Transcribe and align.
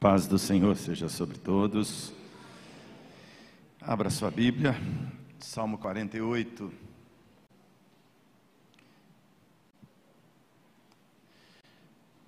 Paz 0.00 0.26
do 0.26 0.38
Senhor 0.38 0.78
seja 0.78 1.10
sobre 1.10 1.36
todos. 1.36 2.10
Abra 3.82 4.08
sua 4.08 4.30
Bíblia, 4.30 4.74
Salmo 5.38 5.76
48. 5.76 6.72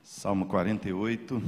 Salmo 0.03 0.45
48. 0.45 1.43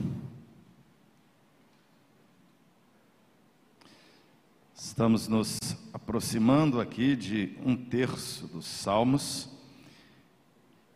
Estamos 4.74 5.28
nos 5.28 5.58
aproximando 5.92 6.80
aqui 6.80 7.14
de 7.14 7.54
um 7.62 7.76
terço 7.76 8.46
dos 8.46 8.64
Salmos. 8.64 9.50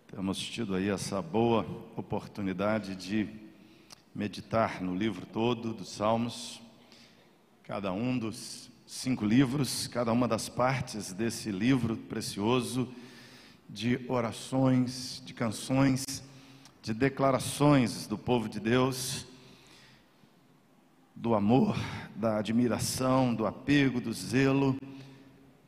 Temos 0.07 0.39
tido 0.39 0.75
aí 0.75 0.89
essa 0.89 1.21
boa 1.21 1.67
oportunidade 1.99 2.97
de 2.97 3.47
meditar 4.19 4.83
no 4.83 4.97
livro 4.97 5.25
todo 5.27 5.73
dos 5.73 5.91
Salmos, 5.91 6.61
cada 7.63 7.93
um 7.93 8.19
dos 8.19 8.69
cinco 8.85 9.25
livros, 9.25 9.87
cada 9.87 10.13
uma 10.13 10.27
das 10.27 10.49
partes 10.49 11.13
desse 11.13 11.53
livro 11.53 11.97
precioso 11.97 12.93
de 13.69 14.01
orações, 14.09 15.23
de 15.25 15.33
canções, 15.33 16.05
de 16.83 16.93
declarações 16.93 18.09
do 18.09 18.19
povo 18.19 18.49
de 18.49 18.59
Deus, 18.59 19.25
do 21.15 21.33
amor, 21.33 21.77
da 22.17 22.39
admiração, 22.39 23.33
do 23.33 23.47
apego, 23.47 24.01
do 24.01 24.13
zelo, 24.13 24.77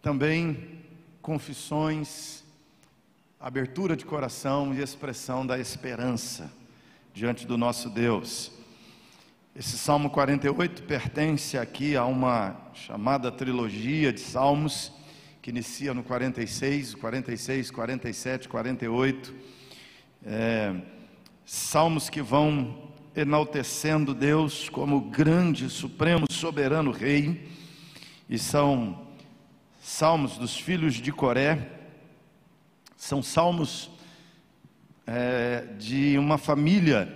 também 0.02 0.80
confissões, 1.22 2.42
abertura 3.38 3.96
de 3.96 4.04
coração 4.04 4.74
e 4.74 4.82
expressão 4.82 5.46
da 5.46 5.56
esperança 5.56 6.58
diante 7.12 7.46
do 7.46 7.56
nosso 7.56 7.90
Deus. 7.90 8.52
Esse 9.54 9.76
Salmo 9.76 10.10
48 10.10 10.84
pertence 10.84 11.58
aqui 11.58 11.96
a 11.96 12.04
uma 12.04 12.56
chamada 12.72 13.32
trilogia 13.32 14.12
de 14.12 14.20
salmos 14.20 14.92
que 15.42 15.50
inicia 15.50 15.92
no 15.92 16.02
46, 16.02 16.94
46, 16.94 17.70
47, 17.70 18.48
48. 18.48 19.34
É, 20.24 20.76
salmos 21.44 22.08
que 22.08 22.22
vão 22.22 22.90
enaltecendo 23.16 24.14
Deus 24.14 24.68
como 24.68 25.00
grande, 25.00 25.68
supremo, 25.68 26.26
soberano 26.30 26.92
Rei, 26.92 27.48
e 28.28 28.38
são 28.38 29.08
salmos 29.80 30.38
dos 30.38 30.56
filhos 30.56 30.94
de 30.94 31.10
Coré, 31.10 31.72
são 32.96 33.22
salmos 33.22 33.90
é, 35.06 35.66
de 35.78 36.16
uma 36.18 36.38
família 36.38 37.12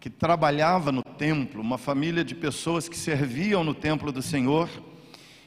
que 0.00 0.08
trabalhava 0.08 0.92
no 0.92 1.02
templo, 1.02 1.60
uma 1.60 1.78
família 1.78 2.24
de 2.24 2.34
pessoas 2.34 2.88
que 2.88 2.96
serviam 2.96 3.64
no 3.64 3.74
templo 3.74 4.12
do 4.12 4.22
Senhor, 4.22 4.68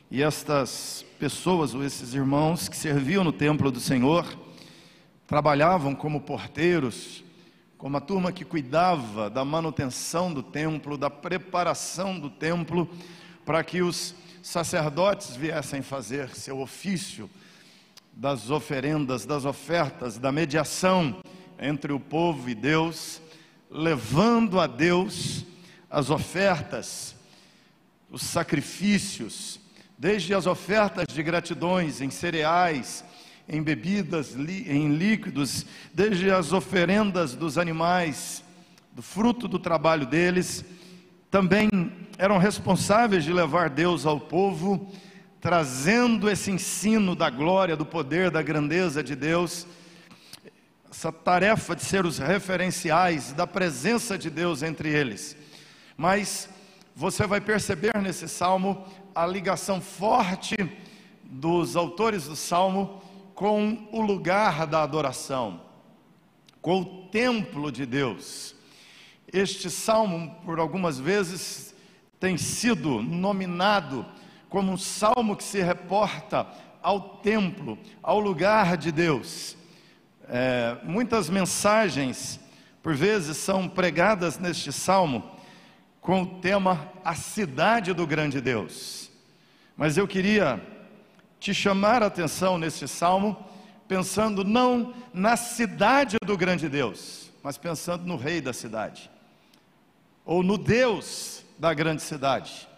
e 0.09 0.21
estas 0.21 1.05
pessoas, 1.17 1.73
ou 1.73 1.83
esses 1.83 2.13
irmãos 2.13 2.67
que 2.67 2.75
serviam 2.75 3.23
no 3.23 3.31
templo 3.31 3.71
do 3.71 3.79
Senhor, 3.79 4.27
trabalhavam 5.25 5.95
como 5.95 6.19
porteiros, 6.19 7.23
como 7.77 7.95
a 7.95 8.01
turma 8.01 8.31
que 8.31 8.43
cuidava 8.43 9.29
da 9.29 9.45
manutenção 9.45 10.33
do 10.33 10.43
templo, 10.43 10.97
da 10.97 11.09
preparação 11.09 12.19
do 12.19 12.29
templo, 12.29 12.89
para 13.45 13.63
que 13.63 13.81
os 13.81 14.13
sacerdotes 14.43 15.35
viessem 15.35 15.81
fazer 15.81 16.29
seu 16.29 16.59
ofício 16.59 17.29
das 18.13 18.49
oferendas, 18.49 19.25
das 19.25 19.45
ofertas, 19.45 20.17
da 20.17 20.31
mediação 20.31 21.21
entre 21.61 21.93
o 21.93 21.99
povo 21.99 22.49
e 22.49 22.55
Deus, 22.55 23.21
levando 23.69 24.59
a 24.59 24.65
Deus 24.65 25.45
as 25.89 26.09
ofertas, 26.09 27.15
os 28.09 28.23
sacrifícios, 28.23 29.59
desde 29.97 30.33
as 30.33 30.47
ofertas 30.47 31.05
de 31.13 31.21
gratidões 31.21 32.01
em 32.01 32.09
cereais, 32.09 33.05
em 33.47 33.61
bebidas, 33.61 34.35
em 34.35 34.95
líquidos, 34.95 35.65
desde 35.93 36.31
as 36.31 36.51
oferendas 36.51 37.35
dos 37.35 37.57
animais, 37.57 38.43
do 38.91 39.01
fruto 39.01 39.47
do 39.47 39.59
trabalho 39.59 40.05
deles, 40.05 40.65
também 41.29 41.69
eram 42.17 42.37
responsáveis 42.37 43.23
de 43.23 43.31
levar 43.31 43.69
Deus 43.69 44.05
ao 44.05 44.19
povo 44.19 44.91
trazendo 45.39 46.29
esse 46.29 46.51
ensino 46.51 47.15
da 47.15 47.29
glória, 47.29 47.75
do 47.75 47.85
poder, 47.85 48.29
da 48.29 48.43
grandeza 48.43 49.03
de 49.03 49.15
Deus, 49.15 49.65
essa 50.91 51.09
tarefa 51.09 51.73
de 51.73 51.85
ser 51.85 52.05
os 52.05 52.17
referenciais 52.17 53.31
da 53.31 53.47
presença 53.47 54.17
de 54.17 54.29
Deus 54.29 54.61
entre 54.61 54.89
eles. 54.89 55.37
Mas 55.95 56.49
você 56.93 57.25
vai 57.25 57.39
perceber 57.39 57.97
nesse 57.97 58.27
salmo 58.27 58.85
a 59.15 59.25
ligação 59.25 59.79
forte 59.79 60.55
dos 61.23 61.77
autores 61.77 62.25
do 62.25 62.35
salmo 62.35 63.01
com 63.33 63.87
o 63.93 64.01
lugar 64.01 64.67
da 64.67 64.83
adoração, 64.83 65.61
com 66.61 66.81
o 66.81 67.07
templo 67.07 67.71
de 67.71 67.85
Deus. 67.85 68.53
Este 69.31 69.69
salmo, 69.69 70.35
por 70.43 70.59
algumas 70.59 70.99
vezes, 70.99 71.73
tem 72.19 72.37
sido 72.37 73.01
nominado 73.01 74.05
como 74.49 74.73
um 74.73 74.77
salmo 74.77 75.37
que 75.37 75.43
se 75.43 75.61
reporta 75.61 76.45
ao 76.83 76.99
templo, 77.19 77.79
ao 78.03 78.19
lugar 78.19 78.75
de 78.75 78.91
Deus. 78.91 79.55
É, 80.31 80.77
muitas 80.83 81.29
mensagens, 81.29 82.39
por 82.81 82.95
vezes, 82.95 83.35
são 83.37 83.67
pregadas 83.67 84.39
neste 84.39 84.71
salmo 84.71 85.29
com 85.99 86.23
o 86.23 86.39
tema 86.39 86.89
A 87.05 87.13
Cidade 87.13 87.93
do 87.93 88.07
Grande 88.07 88.39
Deus. 88.39 89.11
Mas 89.77 89.97
eu 89.97 90.07
queria 90.07 90.59
te 91.37 91.53
chamar 91.53 92.01
a 92.01 92.05
atenção 92.05 92.57
neste 92.57 92.87
salmo, 92.87 93.45
pensando 93.87 94.43
não 94.43 94.93
na 95.13 95.35
cidade 95.35 96.15
do 96.25 96.37
grande 96.37 96.69
Deus, 96.69 97.29
mas 97.43 97.57
pensando 97.57 98.05
no 98.05 98.15
rei 98.15 98.39
da 98.39 98.53
cidade, 98.53 99.11
ou 100.23 100.41
no 100.41 100.57
Deus 100.57 101.43
da 101.59 101.73
grande 101.73 102.01
cidade 102.01 102.71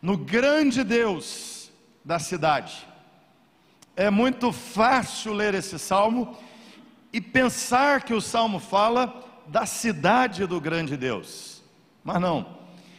no 0.00 0.16
grande 0.16 0.84
Deus 0.84 1.70
da 2.04 2.18
cidade. 2.18 2.86
É 3.96 4.10
muito 4.10 4.52
fácil 4.52 5.32
ler 5.32 5.54
esse 5.54 5.78
salmo 5.78 6.36
e 7.16 7.20
pensar 7.22 8.02
que 8.02 8.12
o 8.12 8.20
salmo 8.20 8.58
fala 8.58 9.24
da 9.46 9.64
cidade 9.64 10.46
do 10.46 10.60
grande 10.60 10.98
Deus. 10.98 11.62
Mas 12.04 12.20
não, 12.20 12.58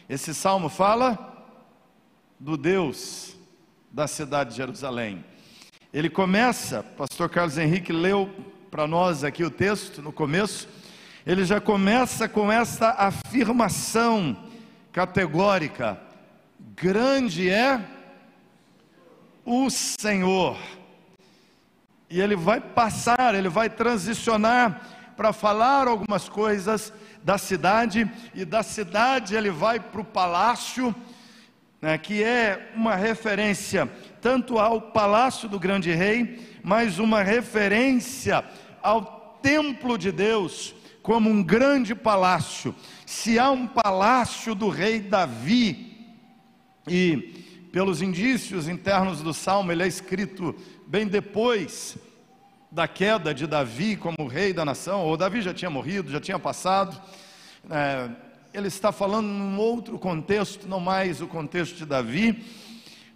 esse 0.09 0.33
salmo 0.33 0.69
fala 0.69 1.45
do 2.39 2.57
Deus 2.57 3.37
da 3.91 4.07
cidade 4.07 4.49
de 4.49 4.57
Jerusalém. 4.57 5.23
Ele 5.93 6.09
começa, 6.09 6.81
pastor 6.81 7.29
Carlos 7.29 7.59
Henrique 7.59 7.93
leu 7.93 8.27
para 8.71 8.87
nós 8.87 9.23
aqui 9.23 9.43
o 9.43 9.51
texto 9.51 10.01
no 10.01 10.11
começo, 10.11 10.67
ele 11.23 11.45
já 11.45 11.61
começa 11.61 12.27
com 12.27 12.51
essa 12.51 12.89
afirmação 12.97 14.35
categórica: 14.91 16.01
grande 16.75 17.51
é 17.51 17.79
o 19.45 19.69
Senhor. 19.69 20.57
E 22.09 22.21
ele 22.21 22.35
vai 22.35 22.61
passar, 22.61 23.35
ele 23.35 23.49
vai 23.49 23.69
transicionar 23.69 24.81
para 25.15 25.33
falar 25.33 25.87
algumas 25.87 26.29
coisas 26.29 26.93
da 27.23 27.37
cidade, 27.37 28.09
e 28.33 28.45
da 28.45 28.63
cidade 28.63 29.35
ele 29.35 29.49
vai 29.49 29.79
para 29.79 29.99
o 29.99 30.05
palácio, 30.05 30.95
né, 31.81 31.97
que 31.97 32.23
é 32.23 32.71
uma 32.75 32.95
referência 32.95 33.89
tanto 34.21 34.57
ao 34.57 34.79
palácio 34.79 35.49
do 35.49 35.59
grande 35.59 35.91
rei, 35.91 36.57
mas 36.63 36.99
uma 36.99 37.23
referência 37.23 38.45
ao 38.81 39.39
templo 39.41 39.97
de 39.97 40.11
Deus, 40.11 40.73
como 41.01 41.29
um 41.29 41.43
grande 41.43 41.93
palácio. 41.95 42.73
Se 43.05 43.37
há 43.37 43.51
um 43.51 43.67
palácio 43.67 44.53
do 44.55 44.69
rei 44.69 44.99
Davi, 44.99 46.05
e 46.87 47.69
pelos 47.71 48.01
indícios 48.01 48.67
internos 48.67 49.21
do 49.21 49.33
salmo, 49.33 49.71
ele 49.71 49.83
é 49.83 49.87
escrito 49.87 50.55
bem 50.87 51.05
depois 51.05 51.97
da 52.71 52.87
queda 52.87 53.33
de 53.33 53.45
Davi 53.45 53.97
como 53.97 54.25
rei 54.25 54.53
da 54.53 54.63
nação, 54.63 55.01
ou 55.01 55.17
Davi 55.17 55.41
já 55.41 55.53
tinha 55.53 55.69
morrido, 55.69 56.09
já 56.09 56.21
tinha 56.21 56.39
passado. 56.39 56.99
É, 57.69 58.09
ele 58.53 58.69
está 58.69 58.93
falando 58.93 59.27
num 59.27 59.59
outro 59.59 59.99
contexto, 59.99 60.65
não 60.65 60.79
mais 60.79 61.21
o 61.21 61.27
contexto 61.27 61.75
de 61.75 61.85
Davi, 61.85 62.41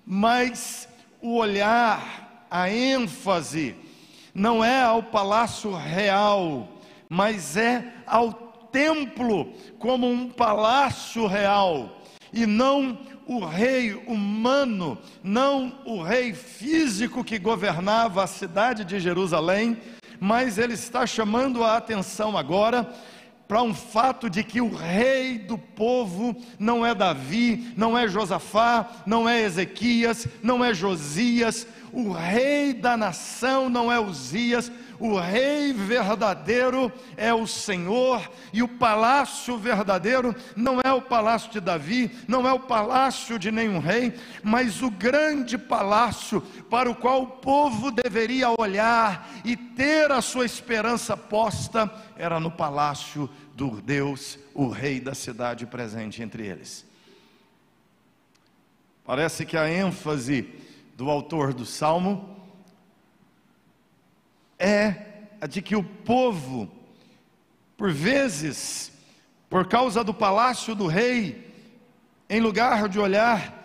mas 0.06 0.90
o 1.22 1.38
olhar, 1.38 2.46
a 2.52 2.70
ênfase, 2.70 3.74
não 4.34 4.64
é 4.64 4.84
ao 4.84 5.02
palácio 5.02 5.74
real, 5.74 6.68
mas 7.08 7.56
é 7.56 7.94
ao 8.06 8.34
templo 8.34 9.54
como 9.80 10.12
um 10.12 10.30
palácio 10.30 11.26
real, 11.26 12.02
e 12.34 12.46
não 12.46 13.00
o 13.28 13.46
rei 13.46 13.94
humano, 14.08 14.98
não 15.24 15.80
o 15.86 16.02
rei 16.02 16.34
físico 16.34 17.24
que 17.24 17.40
governava 17.40 18.24
a 18.24 18.28
cidade 18.28 18.84
de 18.84 19.00
Jerusalém, 19.00 19.78
mas 20.20 20.58
ele 20.58 20.74
está 20.74 21.06
chamando 21.06 21.64
a 21.64 21.78
atenção 21.78 22.38
agora 22.38 22.92
para 23.48 23.62
um 23.62 23.74
fato 23.74 24.30
de 24.30 24.46
que 24.46 24.62
o 24.62 24.74
rei 24.74 25.38
do 25.38 25.58
povo 25.58 26.34
não 26.58 26.86
é 26.86 26.96
Davi, 26.96 27.74
não 27.76 27.98
é 27.98 28.08
Josafá, 28.08 28.90
não 29.06 29.28
é 29.28 29.42
Ezequias, 29.42 30.26
não 30.42 30.64
é 30.64 30.74
Josias, 30.74 31.68
o 31.92 32.14
rei 32.14 32.74
da 32.74 32.96
nação 32.96 33.70
não 33.70 33.92
é 33.92 34.00
Uzias, 34.00 34.72
o 35.02 35.18
rei 35.18 35.74
verdadeiro 35.74 36.92
é 37.18 37.34
o 37.34 37.48
Senhor, 37.48 38.30
e 38.54 38.62
o 38.62 38.68
palácio 38.68 39.58
verdadeiro 39.58 40.36
não 40.56 40.80
é 40.80 40.94
o 40.94 41.02
palácio 41.02 41.52
de 41.52 41.60
Davi, 41.60 42.12
não 42.28 42.48
é 42.48 42.54
o 42.54 42.60
palácio 42.60 43.40
de 43.40 43.50
nenhum 43.50 43.80
rei, 43.80 44.14
mas 44.44 44.84
o 44.84 44.92
grande 44.92 45.58
palácio 45.58 46.40
para 46.70 46.88
o 46.88 46.94
qual 46.94 47.24
o 47.24 47.28
povo 47.28 47.90
deveria 47.90 48.54
olhar 48.60 49.28
e 49.44 49.58
ter 49.58 50.12
a 50.12 50.22
sua 50.22 50.46
esperança 50.46 51.18
posta 51.18 51.92
era 52.16 52.40
no 52.40 52.52
palácio 52.52 53.28
do 53.56 53.82
Deus, 53.82 54.38
o 54.54 54.68
rei 54.68 55.00
da 55.00 55.16
cidade 55.16 55.66
presente 55.66 56.22
entre 56.22 56.46
eles. 56.46 56.86
Parece 59.04 59.48
que 59.48 59.58
a 59.58 59.68
ênfase 59.68 60.48
do 60.96 61.10
autor 61.10 61.56
do 61.56 61.66
salmo 61.66 62.41
é 64.62 64.96
a 65.42 65.48
de 65.48 65.60
que 65.60 65.76
o 65.76 65.84
povo, 65.84 66.72
por 67.76 67.92
vezes, 67.92 68.92
por 69.50 69.68
causa 69.68 70.04
do 70.04 70.14
palácio 70.14 70.76
do 70.76 70.86
rei, 70.86 71.52
em 72.30 72.40
lugar 72.40 72.88
de 72.88 73.00
olhar 73.00 73.60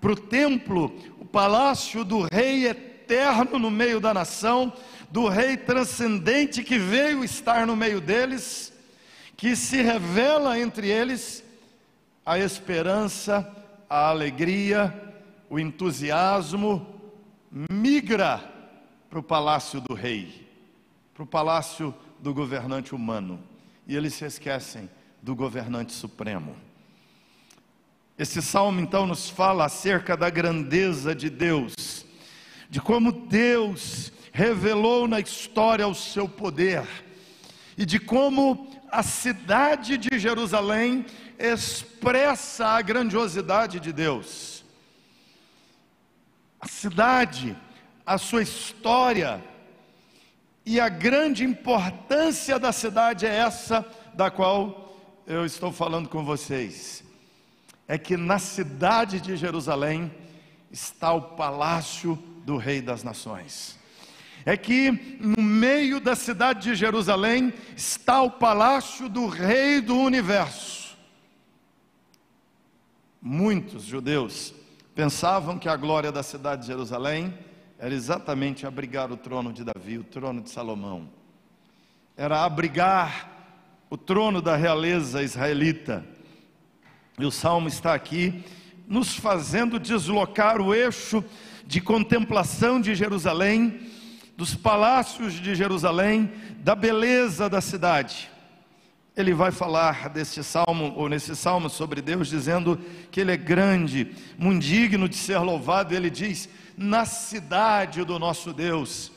para 0.00 0.12
o 0.12 0.16
templo, 0.16 0.96
o 1.20 1.24
palácio 1.26 2.02
do 2.02 2.26
rei 2.32 2.66
eterno 2.66 3.58
no 3.58 3.70
meio 3.70 4.00
da 4.00 4.14
nação, 4.14 4.72
do 5.10 5.28
rei 5.28 5.56
transcendente 5.56 6.64
que 6.64 6.78
veio 6.78 7.22
estar 7.22 7.66
no 7.66 7.76
meio 7.76 8.00
deles, 8.00 8.72
que 9.36 9.54
se 9.54 9.82
revela 9.82 10.58
entre 10.58 10.88
eles 10.88 11.44
a 12.24 12.38
esperança, 12.38 13.46
a 13.88 14.08
alegria, 14.08 14.94
o 15.50 15.58
entusiasmo, 15.58 16.86
migra 17.50 18.57
para 19.08 19.18
o 19.18 19.22
palácio 19.22 19.80
do 19.80 19.94
rei, 19.94 20.46
para 21.14 21.22
o 21.22 21.26
palácio 21.26 21.94
do 22.18 22.34
governante 22.34 22.94
humano, 22.94 23.42
e 23.86 23.96
eles 23.96 24.14
se 24.14 24.24
esquecem 24.24 24.88
do 25.22 25.34
governante 25.34 25.92
supremo. 25.92 26.56
Esse 28.18 28.42
salmo 28.42 28.80
então 28.80 29.06
nos 29.06 29.30
fala 29.30 29.64
acerca 29.64 30.16
da 30.16 30.28
grandeza 30.28 31.14
de 31.14 31.30
Deus, 31.30 32.04
de 32.68 32.80
como 32.80 33.12
Deus 33.12 34.12
revelou 34.32 35.08
na 35.08 35.20
história 35.20 35.86
o 35.86 35.94
seu 35.94 36.28
poder, 36.28 36.86
e 37.76 37.86
de 37.86 37.98
como 37.98 38.68
a 38.90 39.02
cidade 39.02 39.96
de 39.96 40.18
Jerusalém 40.18 41.06
expressa 41.38 42.66
a 42.66 42.82
grandiosidade 42.82 43.78
de 43.78 43.92
Deus. 43.92 44.64
A 46.60 46.66
cidade 46.66 47.56
a 48.08 48.16
sua 48.16 48.42
história. 48.42 49.44
E 50.64 50.80
a 50.80 50.88
grande 50.88 51.44
importância 51.44 52.58
da 52.58 52.72
cidade 52.72 53.26
é 53.26 53.36
essa 53.36 53.86
da 54.14 54.30
qual 54.30 54.96
eu 55.26 55.44
estou 55.44 55.70
falando 55.70 56.08
com 56.08 56.24
vocês. 56.24 57.04
É 57.86 57.98
que 57.98 58.16
na 58.16 58.38
cidade 58.38 59.20
de 59.20 59.36
Jerusalém 59.36 60.10
está 60.70 61.12
o 61.12 61.20
palácio 61.20 62.16
do 62.46 62.56
Rei 62.56 62.80
das 62.80 63.04
Nações. 63.04 63.78
É 64.46 64.56
que 64.56 64.90
no 65.20 65.42
meio 65.42 66.00
da 66.00 66.16
cidade 66.16 66.70
de 66.70 66.74
Jerusalém 66.74 67.52
está 67.76 68.22
o 68.22 68.30
palácio 68.30 69.06
do 69.06 69.26
Rei 69.26 69.82
do 69.82 69.96
Universo. 69.96 70.96
Muitos 73.20 73.84
judeus 73.84 74.54
pensavam 74.94 75.58
que 75.58 75.68
a 75.68 75.76
glória 75.76 76.10
da 76.10 76.22
cidade 76.22 76.62
de 76.62 76.68
Jerusalém 76.68 77.34
era 77.78 77.94
exatamente 77.94 78.66
abrigar 78.66 79.12
o 79.12 79.16
trono 79.16 79.52
de 79.52 79.62
Davi, 79.62 79.98
o 79.98 80.04
trono 80.04 80.42
de 80.42 80.50
Salomão. 80.50 81.08
Era 82.16 82.44
abrigar 82.44 83.30
o 83.88 83.96
trono 83.96 84.42
da 84.42 84.56
realeza 84.56 85.22
israelita. 85.22 86.04
E 87.18 87.24
o 87.24 87.30
salmo 87.30 87.68
está 87.68 87.94
aqui 87.94 88.44
nos 88.88 89.14
fazendo 89.14 89.78
deslocar 89.78 90.60
o 90.60 90.74
eixo 90.74 91.24
de 91.64 91.80
contemplação 91.80 92.80
de 92.80 92.96
Jerusalém, 92.96 93.80
dos 94.36 94.56
palácios 94.56 95.34
de 95.34 95.54
Jerusalém, 95.54 96.32
da 96.58 96.74
beleza 96.74 97.48
da 97.48 97.60
cidade. 97.60 98.28
Ele 99.16 99.34
vai 99.34 99.52
falar 99.52 100.08
desse 100.08 100.42
salmo, 100.42 100.94
ou 100.96 101.08
nesse 101.08 101.36
salmo 101.36 101.68
sobre 101.68 102.00
Deus, 102.00 102.28
dizendo 102.28 102.80
que 103.10 103.20
Ele 103.20 103.32
é 103.32 103.36
grande, 103.36 104.12
muito 104.38 104.64
digno 104.64 105.08
de 105.08 105.16
ser 105.16 105.38
louvado. 105.38 105.94
Ele 105.94 106.08
diz: 106.08 106.48
na 106.78 107.04
cidade 107.04 108.04
do 108.04 108.18
nosso 108.18 108.52
Deus. 108.52 109.10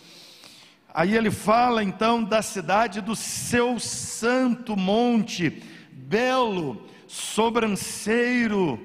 Aí 0.94 1.16
ele 1.16 1.31
fala 1.31 1.84
então 1.84 2.24
da 2.24 2.42
cidade 2.42 3.00
do 3.00 3.16
seu 3.16 3.80
santo 3.80 4.75
monte, 4.75 5.62
belo, 5.92 6.86
sobranceiro, 7.08 8.80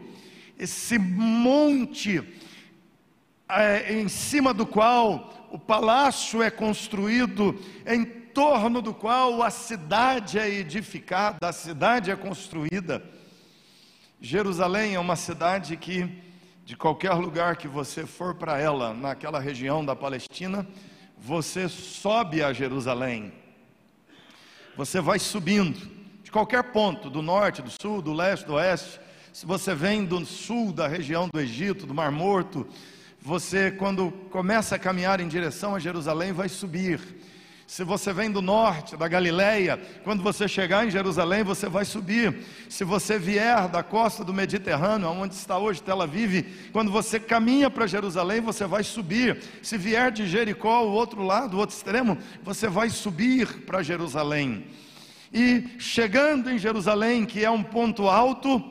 esse 0.59 0.99
monte 0.99 2.23
é, 3.49 3.95
em 3.95 4.09
cima 4.09 4.53
do 4.53 4.67
qual 4.67 5.49
o 5.51 5.59
palácio 5.59 6.43
é 6.43 6.51
construído, 6.51 7.59
em 7.87 8.05
torno 8.05 8.83
do 8.83 8.93
qual 8.93 9.43
a 9.43 9.51
cidade 9.51 10.39
é 10.39 10.49
edificada, 10.49 11.49
a 11.49 11.53
cidade 11.53 12.11
é 12.11 12.17
construída. 12.17 13.03
Jerusalém 14.21 14.95
é 14.95 15.01
uma 15.01 15.17
cidade 15.17 15.77
que 15.77 16.26
de 16.67 16.77
qualquer 16.77 17.13
lugar 17.13 17.55
que 17.55 17.69
você 17.69 18.05
for 18.05 18.35
para 18.35 18.59
ela, 18.59 18.93
naquela 18.93 19.39
região 19.39 19.85
da 19.85 19.95
Palestina, 19.95 20.67
você 21.17 21.69
sobe 21.69 22.43
a 22.43 22.53
Jerusalém. 22.53 23.33
Você 24.77 25.01
vai 25.01 25.21
subindo, 25.21 25.79
de 26.25 26.31
qualquer 26.33 26.65
ponto, 26.73 27.09
do 27.09 27.23
norte, 27.23 27.63
do 27.63 27.71
sul, 27.71 28.03
do 28.03 28.13
leste, 28.13 28.45
do 28.47 28.55
oeste. 28.55 28.99
Se 29.33 29.47
você 29.47 29.77
vem 29.77 30.05
do 30.05 30.27
sul 30.27 30.73
da 30.73 30.89
região 30.89 31.29
do 31.33 31.39
Egito, 31.39 31.87
do 31.87 31.95
Mar 31.95 32.11
Morto, 32.11 32.67
você, 33.23 33.71
quando 33.71 34.11
começa 34.33 34.75
a 34.75 34.79
caminhar 34.79 35.21
em 35.21 35.29
direção 35.29 35.73
a 35.73 35.79
Jerusalém, 35.79 36.33
vai 36.33 36.49
subir. 36.49 37.01
Se 37.67 37.83
você 37.83 38.13
vem 38.13 38.31
do 38.31 38.41
norte, 38.41 38.97
da 38.97 39.09
Galileia, 39.09 39.77
quando 40.05 40.23
você 40.23 40.47
chegar 40.47 40.87
em 40.87 40.91
Jerusalém, 40.91 41.43
você 41.43 41.69
vai 41.69 41.85
subir. 41.85 42.45
Se 42.69 42.85
você 42.85 43.19
vier 43.19 43.67
da 43.67 43.83
costa 43.83 44.23
do 44.23 44.33
Mediterrâneo, 44.33 45.09
onde 45.09 45.35
está 45.35 45.59
hoje 45.59 45.83
Tel 45.83 46.01
Aviv, 46.01 46.47
quando 46.73 46.93
você 46.93 47.19
caminha 47.19 47.69
para 47.69 47.89
Jerusalém, 47.89 48.41
você 48.41 48.67
vai 48.67 48.85
subir. 48.85 49.43
Se 49.63 49.77
vier 49.77 50.13
de 50.13 50.29
Jericó, 50.29 50.85
o 50.85 50.93
outro 50.93 51.25
lado, 51.25 51.57
o 51.57 51.59
outro 51.59 51.75
extremo, 51.75 52.17
você 52.41 52.69
vai 52.69 52.89
subir 52.89 53.63
para 53.63 53.83
Jerusalém. 53.83 54.67
E 55.33 55.65
chegando 55.81 56.49
em 56.49 56.59
Jerusalém, 56.59 57.27
que 57.27 57.45
é 57.45 57.51
um 57.51 57.65
ponto 57.65 58.09
alto, 58.09 58.63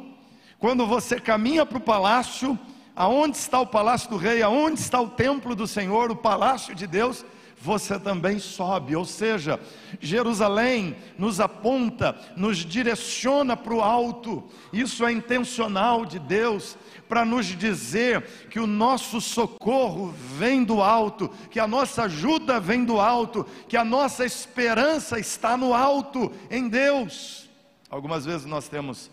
quando 0.58 0.88
você 0.88 1.20
caminha 1.20 1.66
para 1.66 1.78
o 1.78 1.82
palácio, 1.82 2.58
aonde 2.96 3.36
está 3.36 3.60
o 3.60 3.68
palácio 3.68 4.10
do 4.10 4.16
rei, 4.16 4.42
aonde 4.42 4.80
está 4.80 5.02
o 5.02 5.10
templo 5.10 5.54
do 5.54 5.68
Senhor, 5.68 6.10
o 6.10 6.16
palácio 6.16 6.74
de 6.74 6.88
Deus, 6.88 7.26
você 7.66 8.00
também 8.00 8.38
sobe. 8.38 8.96
Ou 8.96 9.04
seja, 9.04 9.60
Jerusalém 10.00 10.96
nos 11.18 11.40
aponta, 11.40 12.16
nos 12.38 12.60
direciona 12.60 13.58
para 13.58 13.74
o 13.74 13.82
alto. 13.82 14.44
Isso 14.72 15.04
é 15.04 15.12
intencional 15.12 16.06
de 16.06 16.20
Deus 16.20 16.78
para 17.10 17.26
nos 17.26 17.48
dizer 17.48 18.22
que 18.50 18.60
o 18.60 18.68
nosso 18.68 19.20
socorro 19.20 20.14
vem 20.38 20.64
do 20.64 20.82
alto, 20.82 21.30
que 21.50 21.60
a 21.60 21.68
nossa 21.68 22.04
ajuda 22.04 22.60
vem 22.60 22.86
do 22.86 23.00
alto, 23.00 23.46
que 23.68 23.78
a 23.78 23.84
nossa 23.84 24.24
esperança 24.24 25.20
está 25.20 25.58
no 25.58 25.74
alto, 25.74 26.32
em 26.50 26.70
Deus. 26.70 27.50
Algumas 27.90 28.26
vezes 28.26 28.46
nós 28.46 28.68
temos 28.68 29.10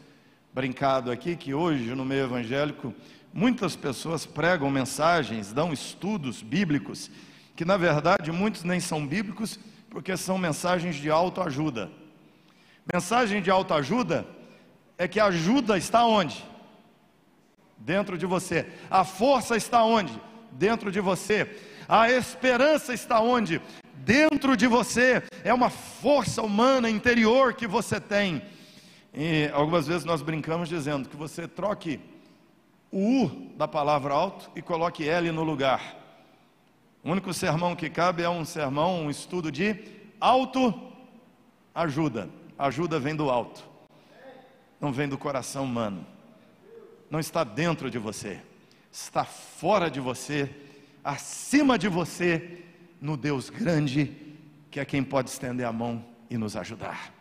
brincado 0.52 1.10
aqui 1.10 1.36
que 1.36 1.54
hoje 1.54 1.94
no 1.94 2.04
meio 2.04 2.24
evangélico 2.24 2.94
muitas 3.32 3.74
pessoas 3.74 4.26
pregam 4.26 4.70
mensagens, 4.70 5.52
dão 5.52 5.72
estudos 5.72 6.42
bíblicos 6.42 7.10
que 7.54 7.64
na 7.64 7.76
verdade 7.76 8.32
muitos 8.32 8.64
nem 8.64 8.80
são 8.80 9.06
bíblicos, 9.06 9.58
porque 9.90 10.16
são 10.16 10.38
mensagens 10.38 10.96
de 10.96 11.10
autoajuda. 11.10 11.90
Mensagem 12.92 13.42
de 13.42 13.50
autoajuda 13.50 14.26
é 14.98 15.06
que 15.06 15.20
a 15.20 15.26
ajuda 15.26 15.76
está 15.76 16.04
onde? 16.04 16.44
Dentro 17.76 18.16
de 18.16 18.26
você. 18.26 18.66
A 18.90 19.04
força 19.04 19.56
está 19.56 19.84
onde? 19.84 20.12
Dentro 20.52 20.90
de 20.90 21.00
você. 21.00 21.60
A 21.88 22.10
esperança 22.10 22.94
está 22.94 23.20
onde? 23.20 23.60
Dentro 23.94 24.56
de 24.56 24.66
você. 24.66 25.22
É 25.44 25.52
uma 25.52 25.70
força 25.70 26.42
humana 26.42 26.88
interior 26.88 27.54
que 27.54 27.66
você 27.66 28.00
tem. 28.00 28.42
E 29.14 29.50
algumas 29.52 29.86
vezes 29.86 30.04
nós 30.04 30.22
brincamos 30.22 30.68
dizendo 30.68 31.08
que 31.08 31.16
você 31.16 31.46
troque 31.46 32.00
o 32.90 33.24
U 33.24 33.52
da 33.56 33.68
palavra 33.68 34.14
alto 34.14 34.50
e 34.56 34.62
coloque 34.62 35.08
L 35.08 35.30
no 35.32 35.42
lugar. 35.42 36.01
O 37.04 37.10
único 37.10 37.34
sermão 37.34 37.74
que 37.74 37.90
cabe 37.90 38.22
é 38.22 38.28
um 38.28 38.44
sermão, 38.44 39.02
um 39.02 39.10
estudo 39.10 39.50
de 39.50 39.76
autoajuda. 40.20 42.30
Ajuda 42.58 43.00
vem 43.00 43.16
do 43.16 43.28
alto, 43.28 43.64
não 44.80 44.92
vem 44.92 45.08
do 45.08 45.18
coração 45.18 45.64
humano, 45.64 46.06
não 47.10 47.18
está 47.18 47.42
dentro 47.42 47.90
de 47.90 47.98
você, 47.98 48.40
está 48.92 49.24
fora 49.24 49.90
de 49.90 49.98
você, 49.98 50.48
acima 51.02 51.76
de 51.76 51.88
você, 51.88 52.62
no 53.00 53.16
Deus 53.16 53.50
grande, 53.50 54.16
que 54.70 54.78
é 54.78 54.84
quem 54.84 55.02
pode 55.02 55.30
estender 55.30 55.66
a 55.66 55.72
mão 55.72 56.04
e 56.30 56.38
nos 56.38 56.56
ajudar. 56.56 57.12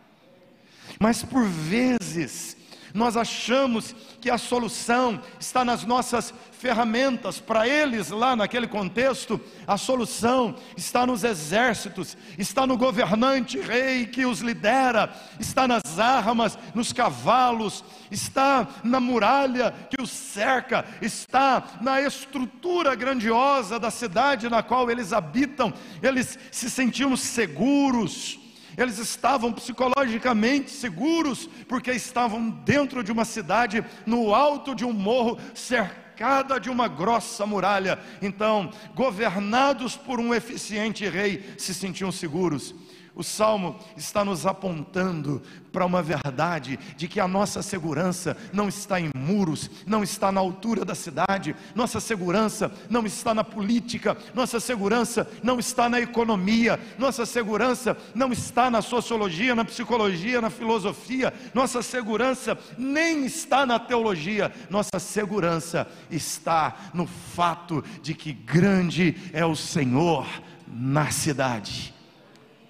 Mas 1.00 1.24
por 1.24 1.46
vezes, 1.46 2.56
nós 2.94 3.16
achamos 3.16 3.96
que 4.20 4.30
a 4.30 4.38
solução 4.38 5.22
está 5.40 5.64
nas 5.64 5.84
nossas 5.84 6.34
ferramentas. 6.52 7.40
Para 7.40 7.68
eles, 7.68 8.10
lá 8.10 8.36
naquele 8.36 8.68
contexto, 8.68 9.40
a 9.66 9.78
solução 9.78 10.56
está 10.78 11.06
nos 11.06 11.24
exércitos, 11.24 12.18
está 12.38 12.68
no 12.68 12.78
governante 12.78 13.60
rei 13.60 14.06
que 14.06 14.26
os 14.26 14.42
lidera, 14.42 15.14
está 15.40 15.68
nas 15.68 15.98
armas, 15.98 16.58
nos 16.76 16.94
cavalos, 16.94 17.84
está 18.12 18.68
na 18.84 19.00
muralha 19.00 19.74
que 19.90 20.02
os 20.02 20.10
cerca, 20.10 20.86
está 21.02 21.64
na 21.82 22.02
estrutura 22.02 22.94
grandiosa 22.96 23.80
da 23.80 23.90
cidade 23.90 24.50
na 24.50 24.62
qual 24.62 24.92
eles 24.92 25.14
habitam. 25.14 25.74
Eles 26.02 26.38
se 26.52 26.70
sentiam 26.70 27.16
seguros 27.16 28.41
eles 28.78 28.98
estavam 28.98 29.51
psicologicamente 29.51 30.72
seguros, 30.72 31.50
porque 31.68 31.92
estavam 31.92 32.50
dentro 32.50 33.04
de 33.04 33.12
uma 33.12 33.25
cidade, 33.25 33.84
no 34.06 34.34
alto 34.34 34.74
de 34.74 34.86
um 34.86 34.94
morro, 34.94 35.40
cercada 35.54 36.60
de 36.60 36.70
uma 36.70 36.88
grossa 36.88 37.46
muralha. 37.46 38.00
Então, 38.22 38.72
governados 38.94 39.96
por 39.96 40.20
um 40.20 40.34
eficiente 40.34 41.08
rei, 41.08 41.56
se 41.58 41.74
sentiam 41.74 42.12
seguros. 42.12 42.75
O 43.13 43.24
salmo 43.24 43.77
está 43.98 44.24
nos 44.24 44.46
apontando 44.46 45.41
para 45.72 45.86
uma 45.86 46.01
verdade 46.01 46.80
de 46.96 47.10
que 47.10 47.20
a 47.20 47.27
nossa 47.27 47.62
segurança 47.62 48.38
não 48.53 48.70
está 48.70 49.01
em 49.01 49.10
muros, 49.13 49.70
não 49.86 50.01
está 50.01 50.32
na 50.32 50.39
altura 50.39 50.86
da 50.86 50.96
cidade, 50.96 51.53
nossa 51.75 52.00
segurança 52.00 52.72
não 52.89 53.06
está 53.06 53.34
na 53.34 53.44
política, 53.44 54.18
nossa 54.34 54.62
segurança 54.62 55.30
não 55.44 55.60
está 55.60 55.89
na 55.89 56.00
economia, 56.00 56.80
nossa 56.98 57.25
segurança 57.25 57.98
não 58.15 58.32
está 58.32 58.70
na 58.72 58.82
sociologia, 58.82 59.56
na 59.56 59.65
psicologia, 59.65 60.39
na 60.39 60.50
filosofia, 60.50 61.34
nossa 61.53 61.82
segurança 61.82 62.58
nem 62.77 63.25
está 63.25 63.65
na 63.65 63.77
teologia, 63.77 64.53
nossa 64.70 65.00
segurança 65.00 65.86
está 66.10 66.91
no 66.94 67.06
fato 67.06 67.84
de 68.01 68.13
que 68.13 68.32
grande 68.32 69.18
é 69.34 69.46
o 69.46 69.56
Senhor 69.56 70.25
na 70.65 71.12
cidade 71.12 71.94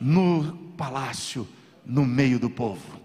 no 0.01 0.73
palácio, 0.75 1.47
no 1.85 2.03
meio 2.03 2.39
do 2.39 2.49
povo. 2.49 2.99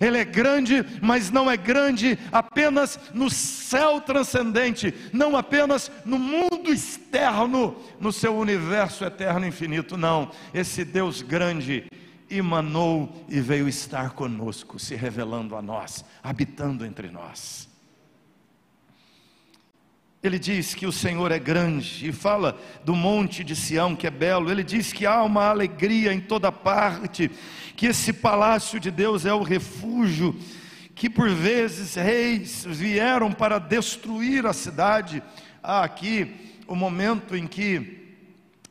Ele 0.00 0.18
é 0.18 0.24
grande, 0.24 0.84
mas 1.02 1.30
não 1.30 1.50
é 1.50 1.56
grande 1.56 2.16
apenas 2.30 2.98
no 3.12 3.28
céu 3.28 4.00
transcendente, 4.00 4.94
não 5.12 5.36
apenas 5.36 5.90
no 6.04 6.18
mundo 6.18 6.72
externo, 6.72 7.76
no 7.98 8.12
seu 8.12 8.36
universo 8.36 9.04
eterno 9.04 9.46
infinito, 9.46 9.96
não. 9.96 10.30
Esse 10.54 10.84
Deus 10.84 11.20
grande 11.20 11.90
emanou 12.30 13.24
e 13.28 13.40
veio 13.40 13.68
estar 13.68 14.10
conosco, 14.10 14.78
se 14.78 14.94
revelando 14.94 15.56
a 15.56 15.62
nós, 15.62 16.04
habitando 16.22 16.84
entre 16.84 17.10
nós. 17.10 17.67
Ele 20.28 20.38
diz 20.38 20.74
que 20.74 20.86
o 20.86 20.92
Senhor 20.92 21.32
é 21.32 21.38
grande 21.38 22.06
e 22.06 22.12
fala 22.12 22.54
do 22.84 22.94
monte 22.94 23.42
de 23.42 23.56
Sião 23.56 23.96
que 23.96 24.06
é 24.06 24.10
belo. 24.10 24.50
Ele 24.50 24.62
diz 24.62 24.92
que 24.92 25.06
há 25.06 25.22
uma 25.22 25.46
alegria 25.46 26.12
em 26.12 26.20
toda 26.20 26.52
parte, 26.52 27.30
que 27.74 27.86
esse 27.86 28.12
palácio 28.12 28.78
de 28.78 28.90
Deus 28.90 29.24
é 29.24 29.32
o 29.32 29.42
refúgio, 29.42 30.38
que 30.94 31.08
por 31.08 31.30
vezes 31.30 31.94
reis 31.94 32.62
vieram 32.68 33.32
para 33.32 33.58
destruir 33.58 34.44
a 34.44 34.52
cidade. 34.52 35.22
Há 35.62 35.82
aqui 35.82 36.30
o 36.66 36.74
momento 36.74 37.34
em 37.34 37.46
que, 37.46 38.18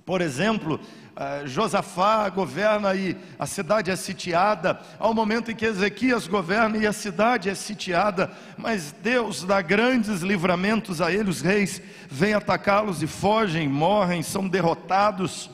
por 0.05 0.21
exemplo, 0.21 0.79
Uh, 1.17 1.47
Josafá 1.47 2.29
governa 2.29 2.93
e 2.93 3.17
a 3.39 3.47
cidade 3.47 3.89
é 3.89 3.95
sitiada, 3.95 4.79
ao 5.00 5.15
momento 5.15 5.50
em 5.50 5.55
que 5.55 5.65
Ezequias 5.65 6.27
governa 6.27 6.77
e 6.77 6.86
a 6.86 6.93
cidade 6.93 7.50
é 7.50 7.55
sitiada, 7.55 8.31
mas 8.55 8.91
Deus 9.01 9.43
dá 9.43 9.59
grandes 9.59 10.21
livramentos 10.21 11.01
a 11.01 11.12
ele, 11.12 11.31
os 11.31 11.41
reis 11.41 11.81
vêm 12.07 12.36
atacá-los 12.36 13.01
e 13.01 13.07
fogem, 13.07 13.67
morrem, 13.67 14.21
são 14.21 14.47
derrotados. 14.47 15.50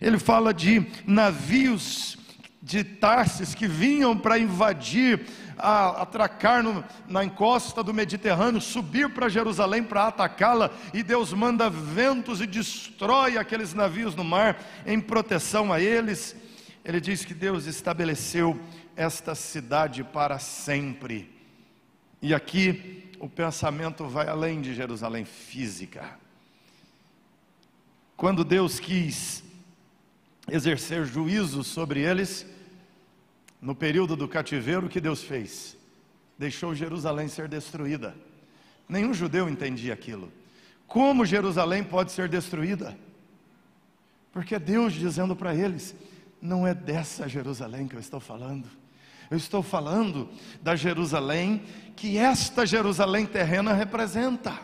Ele 0.00 0.16
fala 0.16 0.54
de 0.54 0.86
navios 1.04 2.16
de 2.64 2.82
Tarsis 2.82 3.54
que 3.54 3.68
vinham 3.68 4.16
para 4.16 4.38
invadir 4.38 5.26
a 5.58 6.02
atracar 6.02 6.62
no, 6.62 6.82
na 7.06 7.22
encosta 7.22 7.82
do 7.82 7.92
Mediterrâneo, 7.92 8.58
subir 8.58 9.10
para 9.10 9.28
Jerusalém 9.28 9.82
para 9.82 10.06
atacá-la, 10.06 10.70
e 10.94 11.02
Deus 11.02 11.34
manda 11.34 11.68
ventos 11.68 12.40
e 12.40 12.46
destrói 12.46 13.36
aqueles 13.36 13.74
navios 13.74 14.14
no 14.14 14.24
mar 14.24 14.58
em 14.86 14.98
proteção 14.98 15.74
a 15.74 15.78
eles. 15.78 16.34
Ele 16.82 17.02
diz 17.02 17.22
que 17.22 17.34
Deus 17.34 17.66
estabeleceu 17.66 18.58
esta 18.96 19.34
cidade 19.34 20.02
para 20.02 20.38
sempre. 20.38 21.30
E 22.22 22.32
aqui 22.32 23.10
o 23.20 23.28
pensamento 23.28 24.06
vai 24.06 24.26
além 24.26 24.62
de 24.62 24.74
Jerusalém 24.74 25.26
física. 25.26 26.18
Quando 28.16 28.42
Deus 28.42 28.80
quis 28.80 29.44
exercer 30.50 31.04
juízo 31.04 31.62
sobre 31.62 32.00
eles, 32.00 32.53
no 33.64 33.74
período 33.74 34.14
do 34.14 34.28
cativeiro, 34.28 34.86
o 34.86 34.88
que 34.90 35.00
Deus 35.00 35.22
fez? 35.22 35.74
Deixou 36.38 36.74
Jerusalém 36.74 37.28
ser 37.28 37.48
destruída. 37.48 38.14
Nenhum 38.86 39.14
judeu 39.14 39.48
entendia 39.48 39.94
aquilo. 39.94 40.30
Como 40.86 41.24
Jerusalém 41.24 41.82
pode 41.82 42.12
ser 42.12 42.28
destruída? 42.28 42.94
Porque 44.30 44.58
Deus 44.58 44.92
dizendo 44.92 45.34
para 45.34 45.54
eles: 45.54 45.96
não 46.42 46.66
é 46.66 46.74
dessa 46.74 47.26
Jerusalém 47.26 47.88
que 47.88 47.96
eu 47.96 48.00
estou 48.00 48.20
falando. 48.20 48.68
Eu 49.30 49.38
estou 49.38 49.62
falando 49.62 50.28
da 50.60 50.76
Jerusalém 50.76 51.62
que 51.96 52.18
esta 52.18 52.66
Jerusalém 52.66 53.24
terrena 53.24 53.72
representa. 53.72 54.60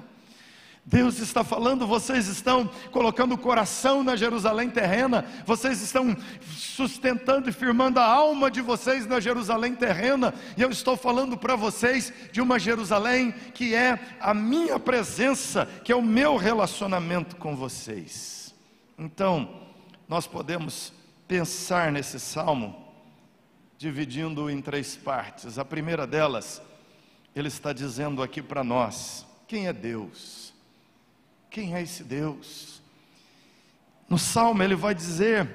Deus 0.91 1.21
está 1.21 1.45
falando, 1.45 1.87
vocês 1.87 2.27
estão 2.27 2.69
colocando 2.91 3.37
o 3.37 3.39
coração 3.39 4.03
na 4.03 4.17
Jerusalém 4.17 4.69
terrena, 4.69 5.25
vocês 5.47 5.81
estão 5.81 6.17
sustentando 6.51 7.49
e 7.49 7.53
firmando 7.53 8.01
a 8.01 8.05
alma 8.05 8.51
de 8.51 8.61
vocês 8.61 9.07
na 9.07 9.21
Jerusalém 9.21 9.77
terrena, 9.77 10.35
e 10.57 10.63
eu 10.63 10.69
estou 10.69 10.97
falando 10.97 11.37
para 11.37 11.55
vocês 11.55 12.13
de 12.33 12.41
uma 12.41 12.59
Jerusalém 12.59 13.31
que 13.55 13.73
é 13.73 14.17
a 14.19 14.35
minha 14.35 14.81
presença, 14.81 15.65
que 15.85 15.93
é 15.93 15.97
o 15.97 16.03
meu 16.03 16.37
relacionamento 16.37 17.37
com 17.37 17.55
vocês. 17.55 18.53
Então, 18.99 19.49
nós 20.09 20.27
podemos 20.27 20.93
pensar 21.29 21.93
nesse 21.93 22.19
salmo 22.19 22.93
dividindo 23.79 24.51
em 24.51 24.61
três 24.61 24.97
partes. 24.97 25.57
A 25.57 25.65
primeira 25.65 26.05
delas, 26.05 26.61
ele 27.35 27.47
está 27.47 27.73
dizendo 27.73 28.25
aqui 28.25 28.43
para 28.43 28.65
nós: 28.65 29.25
quem 29.47 29.69
é 29.69 29.73
Deus? 29.73 30.53
Quem 31.51 31.75
é 31.75 31.83
esse 31.83 32.05
Deus? 32.05 32.81
No 34.09 34.17
Salmo 34.17 34.63
ele 34.63 34.77
vai 34.77 34.95
dizer 34.95 35.49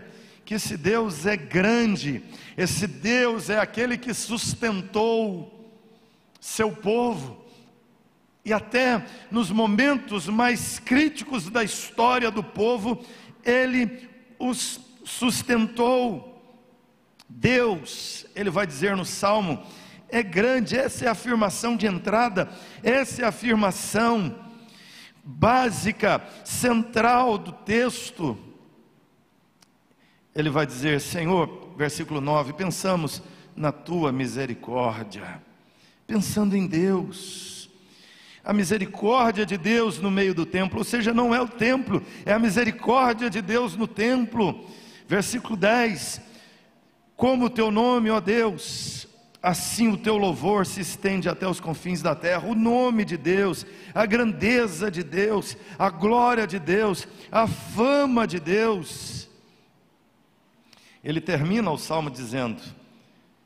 que 0.43 0.55
esse 0.55 0.75
Deus 0.75 1.25
é 1.25 1.37
grande, 1.37 2.21
esse 2.57 2.85
Deus 2.85 3.49
é 3.49 3.57
aquele 3.57 3.97
que 3.97 4.13
sustentou 4.13 5.73
seu 6.39 6.71
povo, 6.71 7.43
e 8.43 8.51
até 8.51 9.03
nos 9.31 9.49
momentos 9.49 10.27
mais 10.27 10.79
críticos 10.79 11.49
da 11.49 11.63
história 11.63 12.29
do 12.29 12.43
povo, 12.43 13.03
ele 13.43 14.07
os 14.37 14.79
sustentou. 15.05 16.33
Deus, 17.27 18.25
ele 18.35 18.51
vai 18.51 18.67
dizer 18.67 18.95
no 18.95 19.05
Salmo, 19.05 19.65
é 20.09 20.21
grande, 20.21 20.77
essa 20.77 21.05
é 21.05 21.07
a 21.07 21.13
afirmação 21.13 21.75
de 21.75 21.87
entrada, 21.87 22.49
essa 22.83 23.21
é 23.21 23.25
a 23.25 23.29
afirmação 23.29 24.44
básica, 25.25 26.21
central 26.43 27.39
do 27.39 27.51
texto. 27.51 28.37
Ele 30.35 30.51
vai 30.51 30.67
dizer: 30.67 31.01
Senhor, 31.01 31.73
versículo 31.75 32.21
9, 32.21 32.53
pensamos 32.53 33.23
na 33.55 33.71
tua 33.71 34.11
misericórdia, 34.11 35.41
pensando 36.05 36.55
em 36.55 36.67
Deus. 36.67 37.69
A 38.43 38.53
misericórdia 38.53 39.43
de 39.43 39.57
Deus 39.57 39.99
no 39.99 40.11
meio 40.11 40.35
do 40.35 40.45
templo, 40.45 40.77
ou 40.77 40.83
seja, 40.83 41.11
não 41.11 41.33
é 41.33 41.41
o 41.41 41.47
templo, 41.47 42.03
é 42.23 42.31
a 42.31 42.37
misericórdia 42.37 43.27
de 43.27 43.41
Deus 43.41 43.75
no 43.75 43.87
templo. 43.87 44.69
Versículo 45.07 45.57
10: 45.57 46.21
Como 47.15 47.45
o 47.45 47.49
teu 47.49 47.71
nome, 47.71 48.11
ó 48.11 48.19
Deus, 48.19 49.07
assim 49.45 49.89
o 49.89 49.97
teu 49.97 50.17
louvor 50.17 50.65
se 50.65 50.81
estende 50.81 51.29
até 51.29 51.47
os 51.47 51.59
confins 51.59 52.01
da 52.01 52.15
terra. 52.15 52.47
O 52.47 52.55
nome 52.55 53.05
de 53.05 53.15
Deus, 53.15 53.63
a 53.93 54.03
grandeza 54.03 54.89
de 54.89 55.03
Deus, 55.03 55.55
a 55.77 55.87
glória 55.91 56.47
de 56.47 56.57
Deus, 56.57 57.07
a 57.31 57.45
fama 57.45 58.25
de 58.25 58.39
Deus. 58.39 59.29
Ele 61.03 61.21
termina 61.21 61.69
o 61.69 61.77
salmo 61.77 62.09
dizendo: 62.09 62.59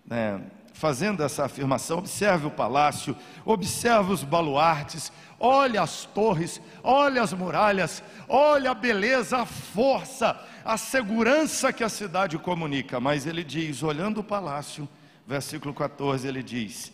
né, 0.06 0.40
fazendo 0.72 1.22
essa 1.22 1.44
afirmação, 1.44 1.98
observe 1.98 2.48
o 2.48 2.52
palácio, 2.52 3.14
observe 3.44 4.14
os 4.14 4.24
baluartes, 4.24 5.12
olha 5.38 5.82
as 5.82 6.06
torres, 6.06 6.62
olha 6.82 7.22
as 7.22 7.34
muralhas, 7.34 8.02
olha 8.30 8.72
a 8.72 8.74
beleza, 8.74 9.40
a 9.40 9.46
força, 9.46 10.40
a 10.64 10.78
segurança 10.78 11.74
que 11.74 11.84
a 11.84 11.90
cidade 11.90 12.38
comunica. 12.38 13.02
Mas 13.02 13.28
ele 13.28 13.44
diz, 13.44 13.84
olhando 13.84 14.22
o 14.22 14.24
palácio, 14.24 14.88
versículo 15.30 15.76
14, 15.76 16.28
ele 16.28 16.42
diz: 16.42 16.92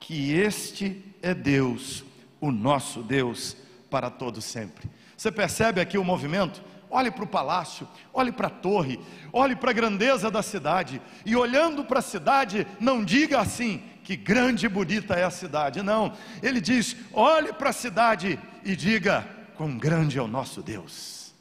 que 0.00 0.32
este 0.32 1.04
é 1.22 1.32
Deus, 1.32 2.02
o 2.40 2.50
nosso 2.50 3.00
Deus, 3.00 3.56
para 3.88 4.10
todo 4.10 4.42
sempre. 4.42 4.90
Você 5.16 5.30
percebe 5.30 5.80
aqui 5.80 5.96
o 5.96 6.02
movimento? 6.02 6.60
Olhe 6.90 7.12
para 7.12 7.22
o 7.22 7.28
palácio, 7.28 7.86
olhe 8.12 8.32
para 8.32 8.48
a 8.48 8.50
torre, 8.50 8.98
olhe 9.32 9.54
para 9.54 9.70
a 9.70 9.74
grandeza 9.74 10.28
da 10.28 10.42
cidade, 10.42 11.00
e 11.24 11.36
olhando 11.36 11.84
para 11.84 12.00
a 12.00 12.02
cidade, 12.02 12.66
não 12.80 13.04
diga 13.04 13.38
assim, 13.38 13.80
que 14.02 14.16
grande 14.16 14.66
e 14.66 14.68
bonita 14.68 15.14
é 15.14 15.22
a 15.22 15.30
cidade, 15.30 15.80
não, 15.80 16.16
ele 16.42 16.60
diz: 16.60 16.96
olhe 17.12 17.52
para 17.52 17.70
a 17.70 17.72
cidade 17.72 18.36
e 18.64 18.74
diga, 18.74 19.24
quão 19.56 19.78
grande 19.78 20.18
é 20.18 20.22
o 20.22 20.26
nosso 20.26 20.60
Deus, 20.60 21.32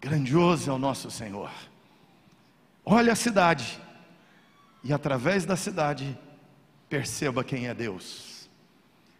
grandioso 0.00 0.70
é 0.70 0.72
o 0.72 0.78
nosso 0.78 1.10
Senhor. 1.10 1.50
Olhe 2.88 3.10
a 3.10 3.16
cidade, 3.16 3.82
e 4.84 4.92
através 4.92 5.44
da 5.44 5.56
cidade, 5.56 6.16
perceba 6.88 7.42
quem 7.42 7.66
é 7.66 7.74
Deus. 7.74 8.48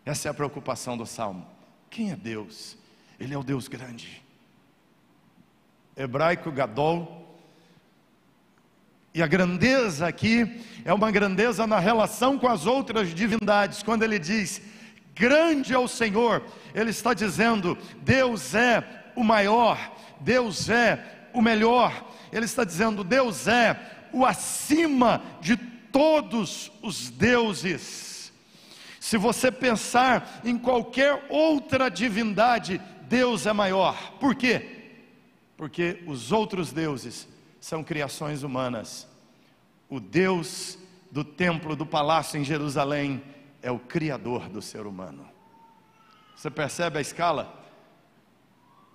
Essa 0.05 0.29
é 0.29 0.31
a 0.31 0.35
preocupação 0.35 0.97
do 0.97 1.05
salmo. 1.05 1.45
Quem 1.91 2.13
é 2.13 2.17
Deus? 2.17 2.79
Ele 3.19 3.35
é 3.35 3.39
o 3.39 3.43
Deus 3.43 3.67
grande. 3.67 4.23
Hebraico 5.97 6.53
Gadol. 6.53 7.27
E 9.13 9.21
a 9.21 9.27
grandeza 9.27 10.07
aqui 10.07 10.65
é 10.85 10.95
uma 10.95 11.11
grandeza 11.11 11.67
na 11.67 11.81
relação 11.81 12.39
com 12.39 12.47
as 12.47 12.67
outras 12.67 13.13
divindades. 13.13 13.83
Quando 13.83 14.05
ele 14.05 14.21
diz, 14.21 14.63
grande 15.13 15.75
é 15.75 15.79
o 15.79 15.89
Senhor, 15.89 16.45
ele 16.73 16.91
está 16.91 17.13
dizendo, 17.13 17.77
Deus 18.03 18.55
é 18.55 19.11
o 19.17 19.25
maior, 19.25 19.93
Deus 20.21 20.69
é 20.69 21.16
o 21.37 21.43
melhor. 21.43 21.93
Ele 22.33 22.47
está 22.47 22.65
dizendo, 22.65 23.05
Deus 23.05 23.47
é 23.47 24.09
o 24.13 24.25
acima 24.25 25.23
de 25.41 25.57
todos 25.57 26.73
os 26.83 27.11
deuses. 27.11 28.33
Se 28.99 29.17
você 29.17 29.53
pensar 29.53 30.41
em 30.45 30.59
qualquer 30.59 31.27
outra 31.29 31.89
divindade, 31.89 32.81
Deus 33.03 33.47
é 33.47 33.53
maior. 33.53 34.15
Por 34.19 34.35
quê? 34.35 34.95
Porque 35.57 36.03
os 36.07 36.33
outros 36.33 36.73
deuses 36.73 37.29
são 37.61 37.85
criações 37.85 38.43
humanas. 38.43 39.07
O 39.89 40.01
Deus 40.01 40.79
do 41.11 41.23
templo, 41.23 41.77
do 41.77 41.87
palácio 41.87 42.41
em 42.41 42.45
Jerusalém, 42.45 43.23
é 43.63 43.71
o 43.71 43.79
Criador 43.79 44.49
do 44.49 44.61
ser 44.61 44.87
humano. 44.87 45.29
Você 46.35 46.51
percebe 46.51 46.99
a 46.99 47.01
escala? 47.01 47.65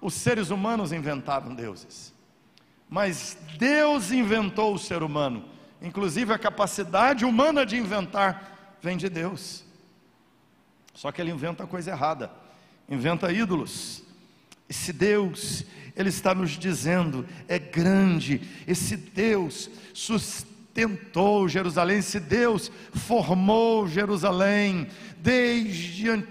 Os 0.01 0.15
seres 0.15 0.49
humanos 0.49 0.91
inventaram 0.91 1.53
deuses, 1.53 2.13
mas 2.91 3.35
Deus 3.57 4.11
inventou 4.11 4.75
o 4.75 4.79
ser 4.79 5.01
humano. 5.01 5.45
Inclusive, 5.81 6.31
a 6.31 6.37
capacidade 6.37 7.25
humana 7.25 7.65
de 7.65 7.75
inventar 7.75 8.77
vem 8.79 8.97
de 8.97 9.09
Deus. 9.09 9.63
Só 10.93 11.11
que 11.11 11.19
ele 11.19 11.31
inventa 11.31 11.65
coisa 11.65 11.89
errada 11.89 12.29
inventa 12.91 13.31
ídolos. 13.31 14.03
Esse 14.69 14.91
Deus, 14.91 15.65
Ele 15.95 16.09
está 16.09 16.35
nos 16.35 16.51
dizendo, 16.51 17.25
é 17.47 17.57
grande. 17.57 18.41
Esse 18.67 18.97
Deus 18.97 19.69
sustentou 19.93 21.47
Jerusalém, 21.47 21.99
esse 21.99 22.19
Deus 22.19 22.69
formou 22.93 23.87
Jerusalém 23.87 24.87
desde 25.17 26.25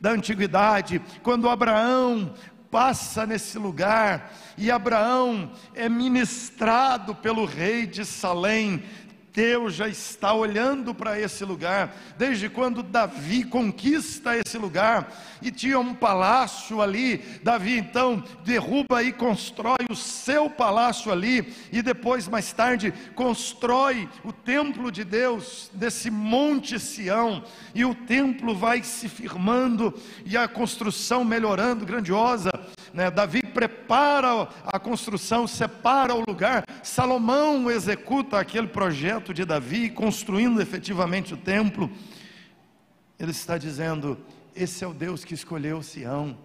da 0.00 0.10
antiguidade, 0.10 1.00
quando 1.22 1.48
Abraão 1.48 2.34
passa 2.74 3.24
nesse 3.24 3.56
lugar 3.56 4.34
e 4.58 4.68
Abraão 4.68 5.52
é 5.76 5.88
ministrado 5.88 7.14
pelo 7.14 7.44
rei 7.44 7.86
de 7.86 8.04
Salém, 8.04 8.82
Deus 9.34 9.74
já 9.74 9.88
está 9.88 10.32
olhando 10.32 10.94
para 10.94 11.18
esse 11.18 11.44
lugar, 11.44 11.92
desde 12.16 12.48
quando 12.48 12.84
Davi 12.84 13.42
conquista 13.42 14.36
esse 14.36 14.56
lugar, 14.56 15.12
e 15.42 15.50
tinha 15.50 15.76
um 15.80 15.92
palácio 15.92 16.80
ali, 16.80 17.18
Davi 17.42 17.76
então 17.76 18.22
derruba 18.44 19.02
e 19.02 19.12
constrói 19.12 19.86
o 19.90 19.96
seu 19.96 20.48
palácio 20.48 21.10
ali, 21.10 21.52
e 21.72 21.82
depois, 21.82 22.28
mais 22.28 22.52
tarde, 22.52 22.94
constrói 23.16 24.08
o 24.22 24.32
templo 24.32 24.92
de 24.92 25.02
Deus, 25.02 25.68
desse 25.74 26.12
monte 26.12 26.78
Sião, 26.78 27.42
e 27.74 27.84
o 27.84 27.92
templo 27.92 28.54
vai 28.54 28.84
se 28.84 29.08
firmando, 29.08 29.92
e 30.24 30.36
a 30.36 30.46
construção 30.46 31.24
melhorando, 31.24 31.84
grandiosa, 31.84 32.52
né? 32.94 33.10
Davi 33.10 33.42
prepara 33.42 34.48
a 34.64 34.78
construção, 34.78 35.48
separa 35.48 36.14
o 36.14 36.22
lugar, 36.26 36.64
Salomão 36.80 37.68
executa 37.68 38.38
aquele 38.38 38.68
projeto 38.68 39.34
de 39.34 39.44
Davi, 39.44 39.90
construindo 39.90 40.62
efetivamente 40.62 41.34
o 41.34 41.36
templo. 41.36 41.90
Ele 43.18 43.32
está 43.32 43.58
dizendo: 43.58 44.16
esse 44.54 44.84
é 44.84 44.86
o 44.86 44.94
Deus 44.94 45.24
que 45.24 45.34
escolheu 45.34 45.82
Sião. 45.82 46.38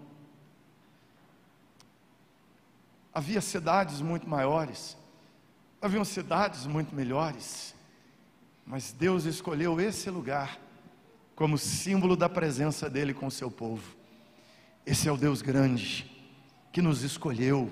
Havia 3.13 3.41
cidades 3.41 4.01
muito 4.01 4.27
maiores, 4.27 4.97
haviam 5.79 6.03
cidades 6.03 6.65
muito 6.65 6.95
melhores, 6.95 7.75
mas 8.65 8.91
Deus 8.91 9.25
escolheu 9.25 9.79
esse 9.79 10.09
lugar 10.09 10.57
como 11.35 11.59
símbolo 11.59 12.15
da 12.15 12.27
presença 12.27 12.89
dele 12.89 13.13
com 13.13 13.27
o 13.27 13.31
seu 13.31 13.51
povo. 13.51 13.95
Esse 14.83 15.07
é 15.07 15.11
o 15.11 15.17
Deus 15.17 15.43
grande 15.43 16.18
que 16.71 16.81
nos 16.81 17.03
escolheu. 17.03 17.71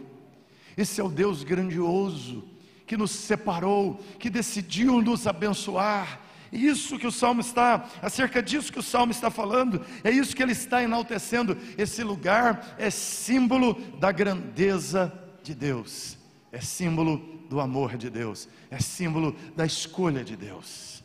Esse 0.75 1.01
é 1.01 1.03
o 1.03 1.09
Deus 1.09 1.43
grandioso 1.43 2.43
que 2.87 2.95
nos 2.95 3.11
separou, 3.11 4.01
que 4.17 4.29
decidiu 4.29 5.01
nos 5.01 5.27
abençoar. 5.27 6.21
Isso 6.51 6.97
que 6.97 7.05
o 7.05 7.11
salmo 7.11 7.41
está, 7.41 7.89
acerca 8.01 8.41
disso 8.41 8.71
que 8.71 8.79
o 8.79 8.83
salmo 8.83 9.11
está 9.11 9.29
falando, 9.29 9.85
é 10.01 10.09
isso 10.09 10.33
que 10.33 10.41
ele 10.41 10.53
está 10.53 10.81
enaltecendo. 10.81 11.57
Esse 11.77 12.01
lugar 12.03 12.75
é 12.77 12.89
símbolo 12.89 13.73
da 13.99 14.13
grandeza 14.13 15.13
de 15.43 15.53
Deus, 15.53 16.17
é 16.51 16.61
símbolo 16.61 17.17
do 17.49 17.59
amor 17.59 17.97
de 17.97 18.09
Deus, 18.09 18.47
é 18.71 18.79
símbolo 18.79 19.35
da 19.55 19.65
escolha 19.65 20.23
de 20.23 20.37
Deus. 20.37 21.03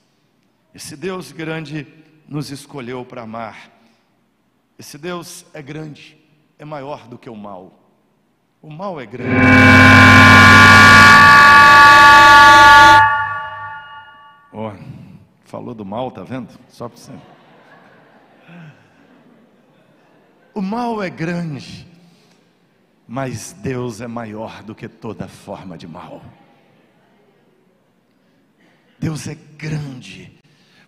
Esse 0.73 0.97
Deus 0.97 1.33
grande 1.33 1.87
nos 2.29 2.51
escolheu 2.51 3.05
para 3.05 3.23
amar. 3.23 3.71
Esse 4.79 4.97
Deus 4.97 5.45
é 5.53 5.61
grande, 5.61 6.17
é 6.59 6.65
maior 6.65 7.09
do 7.09 7.19
que 7.19 7.29
o 7.29 7.37
mal. 7.37 7.82
O 8.63 8.71
mal 8.71 9.01
é 9.01 9.05
grande. 9.05 9.35
Oh, 14.53 14.71
falou 15.45 15.75
do 15.75 15.85
mal, 15.85 16.13
tá 16.13 16.23
vendo? 16.23 16.49
Só 16.69 16.89
para 16.89 16.97
você. 16.97 17.13
O 20.55 20.63
mal 20.63 21.03
é 21.03 21.11
grande, 21.11 21.89
mas 23.09 23.53
Deus 23.53 24.01
é 24.01 24.07
maior 24.07 24.63
do 24.63 24.77
que 24.77 24.87
toda 24.89 25.27
forma 25.27 25.77
de 25.77 25.89
mal. 25.89 26.23
Deus 28.97 29.27
é 29.27 29.35
grande. 29.35 30.39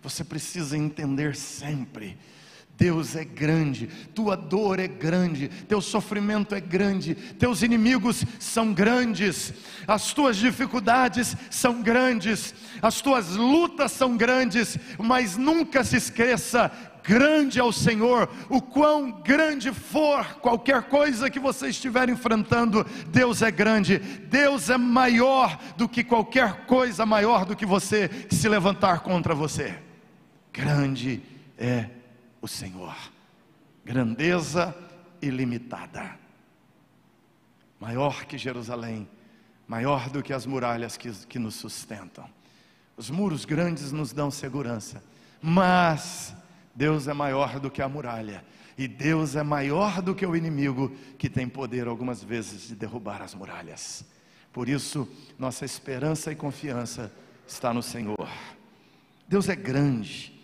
Você 0.01 0.23
precisa 0.23 0.77
entender 0.77 1.35
sempre 1.35 2.17
Deus 2.77 3.15
é 3.15 3.23
grande, 3.23 3.87
tua 4.13 4.35
dor 4.35 4.79
é 4.79 4.87
grande, 4.87 5.47
teu 5.47 5.79
sofrimento 5.79 6.53
é 6.53 6.59
grande, 6.59 7.15
teus 7.15 7.61
inimigos 7.61 8.25
são 8.37 8.73
grandes, 8.73 9.53
as 9.87 10.11
tuas 10.11 10.35
dificuldades 10.35 11.37
são 11.49 11.81
grandes, 11.81 12.53
as 12.81 12.99
tuas 12.99 13.29
lutas 13.29 13.93
são 13.93 14.17
grandes, 14.17 14.77
mas 14.97 15.37
nunca 15.37 15.85
se 15.85 15.95
esqueça: 15.95 16.69
grande 17.01 17.59
é 17.59 17.63
o 17.63 17.71
Senhor, 17.71 18.29
o 18.49 18.61
quão 18.61 19.09
grande 19.09 19.71
for 19.71 20.25
qualquer 20.41 20.83
coisa 20.83 21.29
que 21.29 21.39
você 21.39 21.69
estiver 21.69 22.09
enfrentando, 22.09 22.85
Deus 23.07 23.41
é 23.41 23.51
grande, 23.51 23.99
Deus 23.99 24.69
é 24.69 24.77
maior 24.77 25.57
do 25.77 25.87
que 25.87 26.03
qualquer 26.03 26.65
coisa 26.65 27.05
maior 27.05 27.45
do 27.45 27.55
que 27.55 27.65
você 27.65 28.09
se 28.29 28.49
levantar 28.49 28.99
contra 28.99 29.33
você. 29.33 29.75
Grande 30.51 31.21
é 31.57 31.85
o 32.45 32.47
Senhor. 32.47 32.95
Grandeza 33.83 34.75
ilimitada. 35.21 36.17
Maior 37.79 38.25
que 38.25 38.37
Jerusalém, 38.37 39.09
maior 39.67 40.09
do 40.09 40.23
que 40.23 40.31
as 40.31 40.45
muralhas 40.45 40.95
que, 40.95 41.11
que 41.25 41.39
nos 41.39 41.55
sustentam. 41.55 42.29
Os 42.95 43.09
muros 43.09 43.45
grandes 43.45 43.91
nos 43.91 44.13
dão 44.13 44.31
segurança, 44.31 45.03
mas 45.41 46.35
Deus 46.73 47.07
é 47.07 47.13
maior 47.13 47.59
do 47.59 47.69
que 47.69 47.81
a 47.81 47.89
muralha. 47.89 48.45
E 48.77 48.87
Deus 48.87 49.35
é 49.35 49.43
maior 49.43 50.01
do 50.01 50.13
que 50.13 50.25
o 50.25 50.35
inimigo 50.35 50.95
que 51.17 51.29
tem 51.29 51.49
poder 51.49 51.87
algumas 51.87 52.23
vezes 52.23 52.67
de 52.67 52.75
derrubar 52.75 53.21
as 53.21 53.33
muralhas. 53.33 54.05
Por 54.53 54.69
isso, 54.69 55.07
nossa 55.39 55.65
esperança 55.65 56.31
e 56.31 56.35
confiança 56.35 57.11
está 57.47 57.73
no 57.73 57.81
Senhor. 57.81 58.29
Deus 59.27 59.49
é 59.49 59.55
grande. 59.55 60.34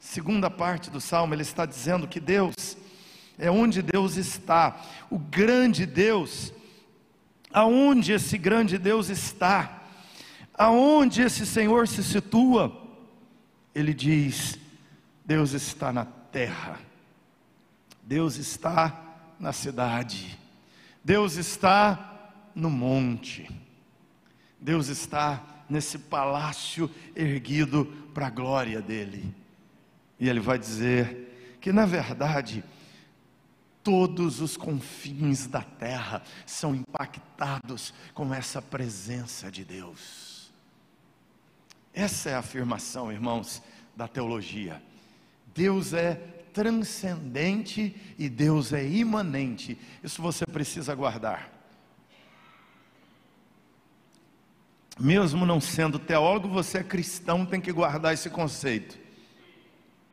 Segunda 0.00 0.48
parte 0.50 0.90
do 0.90 0.98
salmo, 0.98 1.34
ele 1.34 1.42
está 1.42 1.66
dizendo 1.66 2.08
que 2.08 2.18
Deus 2.18 2.54
é 3.38 3.50
onde 3.50 3.82
Deus 3.82 4.16
está. 4.16 4.80
O 5.10 5.18
grande 5.18 5.84
Deus, 5.84 6.52
aonde 7.52 8.12
esse 8.12 8.38
grande 8.38 8.78
Deus 8.78 9.10
está, 9.10 9.82
aonde 10.54 11.20
esse 11.20 11.44
Senhor 11.44 11.86
se 11.86 12.02
situa, 12.02 12.80
ele 13.74 13.92
diz: 13.92 14.58
Deus 15.22 15.52
está 15.52 15.92
na 15.92 16.06
terra, 16.06 16.80
Deus 18.02 18.36
está 18.36 19.04
na 19.38 19.52
cidade, 19.52 20.38
Deus 21.04 21.36
está 21.36 22.32
no 22.54 22.70
monte, 22.70 23.50
Deus 24.58 24.88
está 24.88 25.44
nesse 25.68 25.98
palácio 25.98 26.90
erguido 27.14 27.84
para 28.14 28.28
a 28.28 28.30
glória 28.30 28.80
dele. 28.80 29.39
E 30.20 30.28
ele 30.28 30.38
vai 30.38 30.58
dizer 30.58 31.56
que, 31.60 31.72
na 31.72 31.86
verdade, 31.86 32.62
todos 33.82 34.40
os 34.40 34.56
confins 34.56 35.46
da 35.46 35.62
terra 35.62 36.22
são 36.44 36.74
impactados 36.74 37.94
com 38.12 38.32
essa 38.32 38.60
presença 38.60 39.50
de 39.50 39.64
Deus. 39.64 40.52
Essa 41.94 42.30
é 42.30 42.34
a 42.34 42.40
afirmação, 42.40 43.10
irmãos, 43.10 43.62
da 43.96 44.06
teologia. 44.06 44.82
Deus 45.54 45.94
é 45.94 46.14
transcendente 46.52 47.96
e 48.18 48.28
Deus 48.28 48.72
é 48.72 48.86
imanente. 48.86 49.78
Isso 50.02 50.20
você 50.20 50.44
precisa 50.44 50.94
guardar. 50.94 51.50
Mesmo 54.98 55.46
não 55.46 55.62
sendo 55.62 55.98
teólogo, 55.98 56.46
você 56.46 56.78
é 56.78 56.84
cristão, 56.84 57.46
tem 57.46 57.58
que 57.60 57.72
guardar 57.72 58.12
esse 58.12 58.28
conceito. 58.28 58.99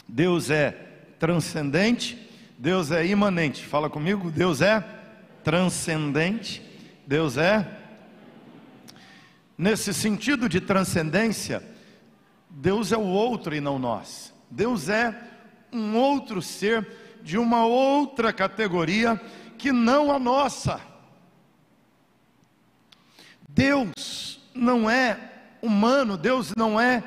Deus 0.08 0.50
é 0.50 0.72
transcendente, 1.20 2.18
Deus 2.58 2.92
é 2.92 3.06
imanente. 3.06 3.66
Fala 3.66 3.90
comigo, 3.90 4.32
Deus 4.32 4.62
é 4.62 4.84
transcendente, 5.44 6.62
Deus 7.06 7.38
é. 7.38 7.68
Nesse 9.58 9.94
sentido 9.94 10.48
de 10.48 10.62
transcendência, 10.62 11.64
Deus 12.50 12.92
é 12.92 12.98
o 12.98 13.02
outro 13.02 13.56
e 13.56 13.62
não 13.62 13.78
nós. 13.78 14.34
Deus 14.50 14.90
é 14.90 15.16
um 15.72 15.96
outro 15.96 16.42
ser 16.42 16.88
de 17.22 17.38
uma 17.38 17.66
outra 17.66 18.32
categoria 18.32 19.20
que 19.58 19.72
não 19.72 20.12
a 20.12 20.20
nossa. 20.20 20.80
Deus 23.50 24.40
não 24.54 24.90
é 24.90 25.20
humano, 25.62 26.18
Deus 26.18 26.54
não 26.56 26.80
é 26.80 27.04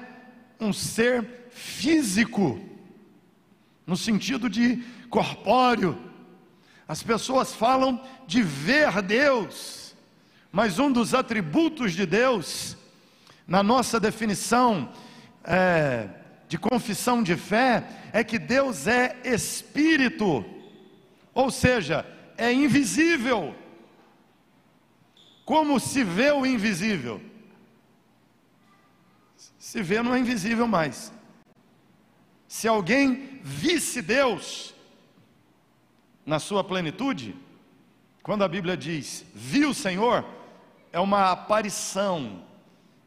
um 0.60 0.72
ser 0.72 1.48
físico, 1.50 2.60
no 3.90 3.96
sentido 3.96 4.48
de 4.48 4.76
corpóreo. 5.08 5.98
As 6.86 7.02
pessoas 7.02 7.52
falam 7.52 8.00
de 8.24 8.40
ver 8.40 9.02
Deus, 9.02 9.96
mas 10.52 10.78
um 10.78 10.92
dos 10.92 11.12
atributos 11.12 11.92
de 11.92 12.06
Deus, 12.06 12.76
na 13.48 13.64
nossa 13.64 13.98
definição 13.98 14.92
é, 15.42 16.08
de 16.46 16.56
confissão 16.56 17.20
de 17.20 17.34
fé, 17.34 17.84
é 18.12 18.22
que 18.22 18.38
Deus 18.38 18.86
é 18.86 19.16
espírito, 19.24 20.44
ou 21.34 21.50
seja, 21.50 22.06
é 22.38 22.52
invisível. 22.52 23.56
Como 25.44 25.80
se 25.80 26.04
vê 26.04 26.30
o 26.30 26.46
invisível? 26.46 27.20
Se 29.58 29.82
vê, 29.82 30.00
não 30.00 30.14
é 30.14 30.20
invisível 30.20 30.68
mais. 30.68 31.12
Se 32.50 32.66
alguém 32.66 33.38
visse 33.44 34.02
Deus, 34.02 34.74
na 36.26 36.40
sua 36.40 36.64
plenitude, 36.64 37.36
quando 38.24 38.42
a 38.42 38.48
Bíblia 38.48 38.76
diz 38.76 39.24
viu 39.32 39.70
o 39.70 39.74
Senhor, 39.74 40.24
é 40.92 40.98
uma 40.98 41.30
aparição, 41.30 42.42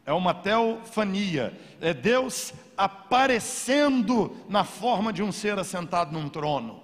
é 0.06 0.14
uma 0.14 0.34
teofania, 0.34 1.60
é 1.82 1.94
Deus 1.94 2.54
aparecendo 2.78 4.34
na 4.48 4.64
forma 4.64 5.12
de 5.12 5.22
um 5.22 5.30
ser 5.30 5.60
assentado 5.60 6.14
num 6.14 6.30
trono, 6.30 6.82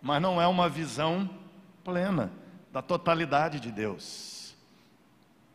mas 0.00 0.20
não 0.22 0.40
é 0.40 0.46
uma 0.46 0.66
visão 0.66 1.28
plena 1.84 2.32
da 2.72 2.80
totalidade 2.80 3.60
de 3.60 3.70
Deus. 3.70 4.56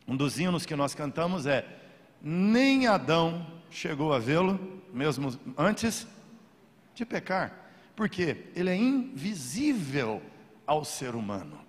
Um 0.06 0.16
dos 0.16 0.38
hinos 0.38 0.64
que 0.64 0.76
nós 0.76 0.94
cantamos 0.94 1.46
é: 1.46 1.66
Nem 2.22 2.86
Adão 2.86 3.44
chegou 3.72 4.12
a 4.12 4.20
vê-lo, 4.20 4.80
mesmo 4.92 5.36
antes 5.58 6.06
de 6.94 7.04
pecar 7.04 7.64
porque 7.96 8.46
ele 8.54 8.70
é 8.70 8.76
invisível 8.76 10.22
ao 10.66 10.84
ser 10.84 11.14
humano. 11.14 11.60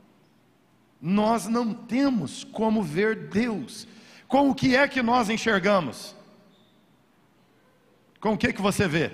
Nós 1.01 1.45
não 1.47 1.73
temos 1.73 2.43
como 2.43 2.81
ver 2.81 3.29
Deus. 3.29 3.87
Com 4.27 4.49
o 4.49 4.55
que 4.55 4.75
é 4.75 4.87
que 4.87 5.01
nós 5.01 5.29
enxergamos? 5.29 6.15
Com 8.19 8.33
o 8.33 8.37
que 8.37 8.51
que 8.51 8.61
você 8.61 8.87
vê? 8.87 9.11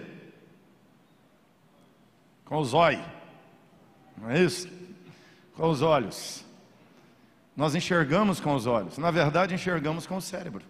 Com 2.46 2.60
os 2.60 2.74
olhos. 2.74 3.06
Não 4.18 4.30
é 4.30 4.42
isso? 4.42 4.70
Com 5.54 5.70
os 5.70 5.82
olhos. 5.82 6.46
Nós 7.58 7.76
enxergamos 7.76 8.40
com 8.40 8.56
os 8.56 8.66
olhos. 8.66 8.98
Na 8.98 9.12
verdade, 9.12 9.54
enxergamos 9.54 10.08
com 10.08 10.16
o 10.16 10.22
cérebro. 10.22 10.64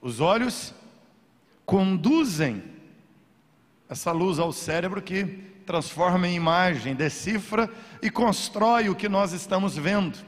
Os 0.00 0.20
olhos 0.20 0.74
conduzem 1.64 2.62
essa 3.88 4.12
luz 4.12 4.38
ao 4.38 4.52
cérebro 4.52 5.00
que 5.00 5.24
transforma 5.64 6.28
em 6.28 6.34
imagem, 6.34 6.94
decifra 6.94 7.70
e 8.02 8.10
constrói 8.10 8.88
o 8.88 8.94
que 8.94 9.08
nós 9.08 9.32
estamos 9.32 9.76
vendo. 9.76 10.18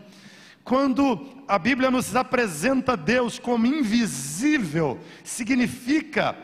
Quando 0.64 1.26
a 1.48 1.58
Bíblia 1.58 1.90
nos 1.90 2.14
apresenta 2.14 2.96
Deus 2.96 3.38
como 3.38 3.66
invisível, 3.66 4.98
significa 5.24 6.36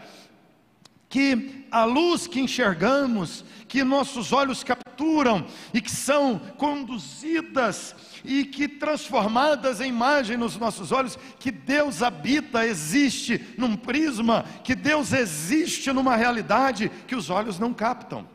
que 1.09 1.67
a 1.71 1.85
luz 1.85 2.27
que 2.27 2.41
enxergamos, 2.41 3.45
que 3.69 3.85
nossos 3.85 4.33
olhos 4.33 4.65
capturam 4.65 5.47
e 5.73 5.81
que 5.81 5.91
são 5.91 6.39
conduzidas 6.57 7.95
e 8.25 8.45
que 8.45 8.67
transformadas 8.67 9.81
em 9.81 9.89
imagem 9.89 10.37
nos 10.37 10.57
nossos 10.57 10.91
olhos, 10.91 11.19
que 11.39 11.51
Deus 11.51 12.03
habita, 12.03 12.67
existe 12.67 13.55
num 13.57 13.77
prisma, 13.77 14.45
que 14.65 14.75
Deus 14.75 15.13
existe 15.13 15.93
numa 15.93 16.17
realidade 16.17 16.91
que 17.07 17.15
os 17.15 17.31
olhos 17.31 17.59
não 17.59 17.73
captam. 17.73 18.29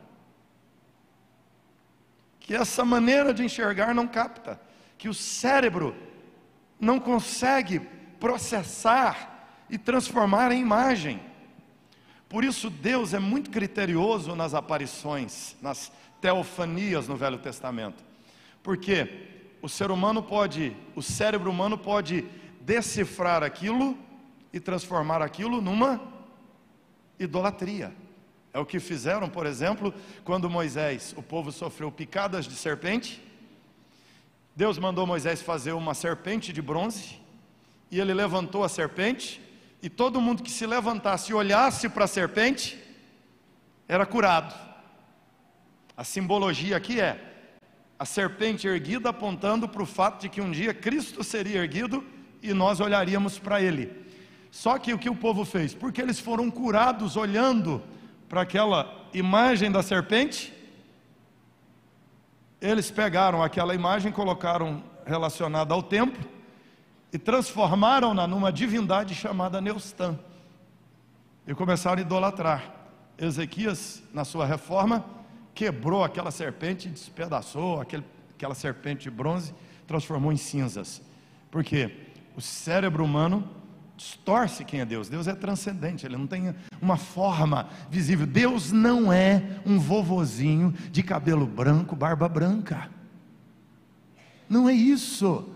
Que 2.40 2.54
essa 2.54 2.84
maneira 2.84 3.34
de 3.34 3.44
enxergar 3.44 3.94
não 3.94 4.06
capta, 4.06 4.60
que 4.96 5.08
o 5.08 5.14
cérebro 5.14 5.94
não 6.80 6.98
consegue 6.98 7.80
processar 8.18 9.64
e 9.68 9.76
transformar 9.76 10.52
em 10.52 10.60
imagem. 10.60 11.31
Por 12.32 12.44
isso, 12.44 12.70
Deus 12.70 13.12
é 13.12 13.18
muito 13.18 13.50
criterioso 13.50 14.34
nas 14.34 14.54
aparições, 14.54 15.54
nas 15.60 15.92
teofanias 16.18 17.06
no 17.06 17.14
Velho 17.14 17.36
Testamento. 17.36 18.02
Porque 18.62 19.28
o 19.60 19.68
ser 19.68 19.90
humano 19.90 20.22
pode, 20.22 20.74
o 20.96 21.02
cérebro 21.02 21.50
humano 21.50 21.76
pode 21.76 22.24
decifrar 22.62 23.42
aquilo 23.42 23.98
e 24.50 24.58
transformar 24.58 25.20
aquilo 25.20 25.60
numa 25.60 26.00
idolatria. 27.20 27.92
É 28.50 28.58
o 28.58 28.64
que 28.64 28.80
fizeram, 28.80 29.28
por 29.28 29.44
exemplo, 29.44 29.92
quando 30.24 30.48
Moisés, 30.48 31.12
o 31.18 31.22
povo 31.22 31.52
sofreu 31.52 31.92
picadas 31.92 32.46
de 32.46 32.54
serpente. 32.54 33.22
Deus 34.56 34.78
mandou 34.78 35.06
Moisés 35.06 35.42
fazer 35.42 35.72
uma 35.72 35.92
serpente 35.92 36.50
de 36.50 36.62
bronze, 36.62 37.20
e 37.90 38.00
ele 38.00 38.14
levantou 38.14 38.64
a 38.64 38.70
serpente, 38.70 39.38
e 39.82 39.90
todo 39.90 40.20
mundo 40.20 40.42
que 40.42 40.50
se 40.50 40.64
levantasse 40.64 41.32
e 41.32 41.34
olhasse 41.34 41.88
para 41.88 42.04
a 42.04 42.08
serpente, 42.08 42.78
era 43.88 44.06
curado. 44.06 44.54
A 45.96 46.04
simbologia 46.04 46.76
aqui 46.76 47.00
é 47.00 47.20
a 47.98 48.04
serpente 48.04 48.66
erguida 48.66 49.10
apontando 49.10 49.68
para 49.68 49.82
o 49.82 49.86
fato 49.86 50.22
de 50.22 50.28
que 50.28 50.40
um 50.40 50.50
dia 50.50 50.72
Cristo 50.72 51.22
seria 51.24 51.58
erguido 51.58 52.04
e 52.40 52.54
nós 52.54 52.80
olharíamos 52.80 53.38
para 53.38 53.60
ele. 53.60 53.90
Só 54.50 54.78
que 54.78 54.92
o 54.92 54.98
que 54.98 55.10
o 55.10 55.16
povo 55.16 55.44
fez? 55.44 55.74
Porque 55.74 56.00
eles 56.00 56.20
foram 56.20 56.50
curados 56.50 57.16
olhando 57.16 57.82
para 58.28 58.42
aquela 58.42 59.08
imagem 59.12 59.70
da 59.70 59.82
serpente, 59.82 60.52
eles 62.60 62.90
pegaram 62.90 63.42
aquela 63.42 63.74
imagem, 63.74 64.12
colocaram 64.12 64.82
relacionada 65.04 65.74
ao 65.74 65.82
templo, 65.82 66.24
e 67.12 67.18
transformaram-na 67.18 68.26
numa 68.26 68.50
divindade 68.50 69.14
chamada 69.14 69.60
Neustã. 69.60 70.18
E 71.46 71.54
começaram 71.54 71.98
a 71.98 72.02
idolatrar. 72.02 72.74
Ezequias, 73.18 74.02
na 74.14 74.24
sua 74.24 74.46
reforma, 74.46 75.04
quebrou 75.54 76.02
aquela 76.02 76.30
serpente, 76.30 76.88
despedaçou 76.88 77.80
aquele, 77.80 78.04
aquela 78.34 78.54
serpente 78.54 79.02
de 79.02 79.10
bronze, 79.10 79.54
transformou 79.86 80.32
em 80.32 80.36
cinzas. 80.36 81.02
Porque 81.50 81.94
o 82.34 82.40
cérebro 82.40 83.04
humano 83.04 83.46
distorce 83.96 84.64
quem 84.64 84.80
é 84.80 84.84
Deus. 84.86 85.08
Deus 85.08 85.28
é 85.28 85.34
transcendente, 85.34 86.06
ele 86.06 86.16
não 86.16 86.26
tem 86.26 86.54
uma 86.80 86.96
forma 86.96 87.68
visível. 87.90 88.26
Deus 88.26 88.72
não 88.72 89.12
é 89.12 89.60
um 89.66 89.78
vovozinho 89.78 90.72
de 90.90 91.02
cabelo 91.02 91.46
branco, 91.46 91.94
barba 91.94 92.28
branca. 92.28 92.90
Não 94.48 94.68
é 94.68 94.72
isso. 94.72 95.48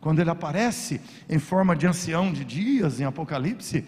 Quando 0.00 0.20
ele 0.20 0.30
aparece 0.30 1.00
em 1.28 1.38
forma 1.38 1.76
de 1.76 1.86
ancião 1.86 2.32
de 2.32 2.44
dias 2.44 3.00
em 3.00 3.04
Apocalipse, 3.04 3.84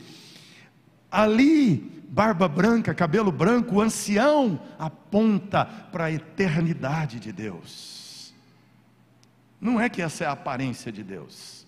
ali, 1.11 2.05
barba 2.09 2.46
branca, 2.46 2.94
cabelo 2.94 3.33
branco, 3.33 3.77
o 3.77 3.81
ancião 3.81 4.61
aponta 4.79 5.64
para 5.64 6.05
a 6.05 6.12
eternidade 6.12 7.18
de 7.18 7.33
Deus. 7.33 8.35
Não 9.59 9.81
é 9.81 9.88
que 9.88 10.03
essa 10.03 10.25
é 10.25 10.27
a 10.27 10.33
aparência 10.33 10.92
de 10.92 11.03
Deus. 11.03 11.66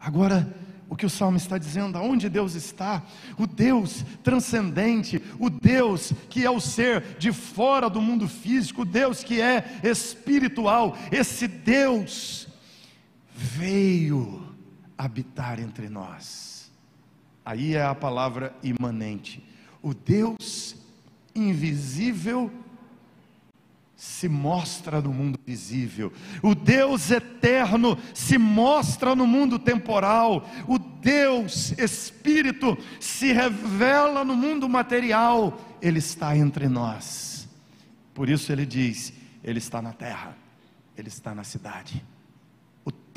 Agora, 0.00 0.52
o 0.88 0.96
que 0.96 1.06
o 1.06 1.10
salmo 1.10 1.36
está 1.36 1.58
dizendo, 1.58 1.96
aonde 1.96 2.28
Deus 2.28 2.54
está, 2.54 3.02
o 3.38 3.46
Deus 3.46 4.04
transcendente, 4.22 5.22
o 5.38 5.48
Deus 5.48 6.12
que 6.28 6.44
é 6.44 6.50
o 6.50 6.60
ser 6.60 7.16
de 7.18 7.32
fora 7.32 7.88
do 7.88 8.00
mundo 8.00 8.26
físico, 8.28 8.82
o 8.82 8.86
Deus 8.86 9.22
que 9.22 9.40
é 9.40 9.80
espiritual, 9.82 10.96
esse 11.10 11.46
Deus 11.46 12.48
veio 13.34 14.46
habitar 14.96 15.58
entre 15.58 15.88
nós. 15.88 16.70
Aí 17.44 17.74
é 17.74 17.84
a 17.84 17.94
palavra 17.94 18.54
imanente. 18.62 19.44
O 19.82 19.92
Deus 19.92 20.76
invisível 21.34 22.50
se 23.96 24.28
mostra 24.28 25.00
no 25.00 25.12
mundo 25.12 25.38
visível, 25.46 26.12
o 26.42 26.56
Deus 26.56 27.12
eterno 27.12 27.96
se 28.12 28.36
mostra 28.36 29.14
no 29.14 29.28
mundo 29.28 29.60
temporal, 29.60 30.44
o 30.66 30.76
Deus 30.76 31.72
Espírito 31.78 32.76
se 32.98 33.32
revela 33.32 34.24
no 34.24 34.34
mundo 34.34 34.68
material, 34.68 35.56
Ele 35.80 36.00
está 36.00 36.36
entre 36.36 36.68
nós. 36.68 37.48
Por 38.12 38.28
isso 38.28 38.50
ele 38.52 38.66
diz: 38.66 39.12
Ele 39.42 39.58
está 39.58 39.80
na 39.80 39.92
terra, 39.92 40.36
Ele 40.96 41.08
está 41.08 41.32
na 41.32 41.44
cidade. 41.44 42.04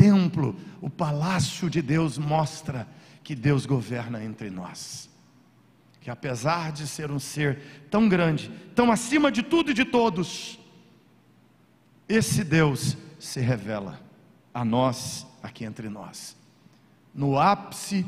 Templo, 0.06 0.56
o 0.80 0.88
palácio 0.88 1.68
de 1.68 1.82
Deus 1.82 2.20
mostra 2.20 2.88
que 3.24 3.34
Deus 3.34 3.66
governa 3.66 4.24
entre 4.24 4.52
nós. 4.52 5.10
Que 6.00 6.12
apesar 6.12 6.72
de 6.72 6.88
ser 6.88 7.10
um 7.10 7.18
ser 7.18 7.88
tão 7.90 8.08
grande, 8.08 8.52
tão 8.76 8.92
acima 8.92 9.32
de 9.32 9.42
tudo 9.42 9.72
e 9.72 9.74
de 9.74 9.84
todos, 9.84 10.60
esse 12.08 12.44
Deus 12.44 12.96
se 13.18 13.40
revela 13.40 14.00
a 14.54 14.64
nós, 14.64 15.26
aqui 15.42 15.66
entre 15.66 15.90
nós. 15.90 16.38
No 17.12 17.40
ápice 17.40 18.06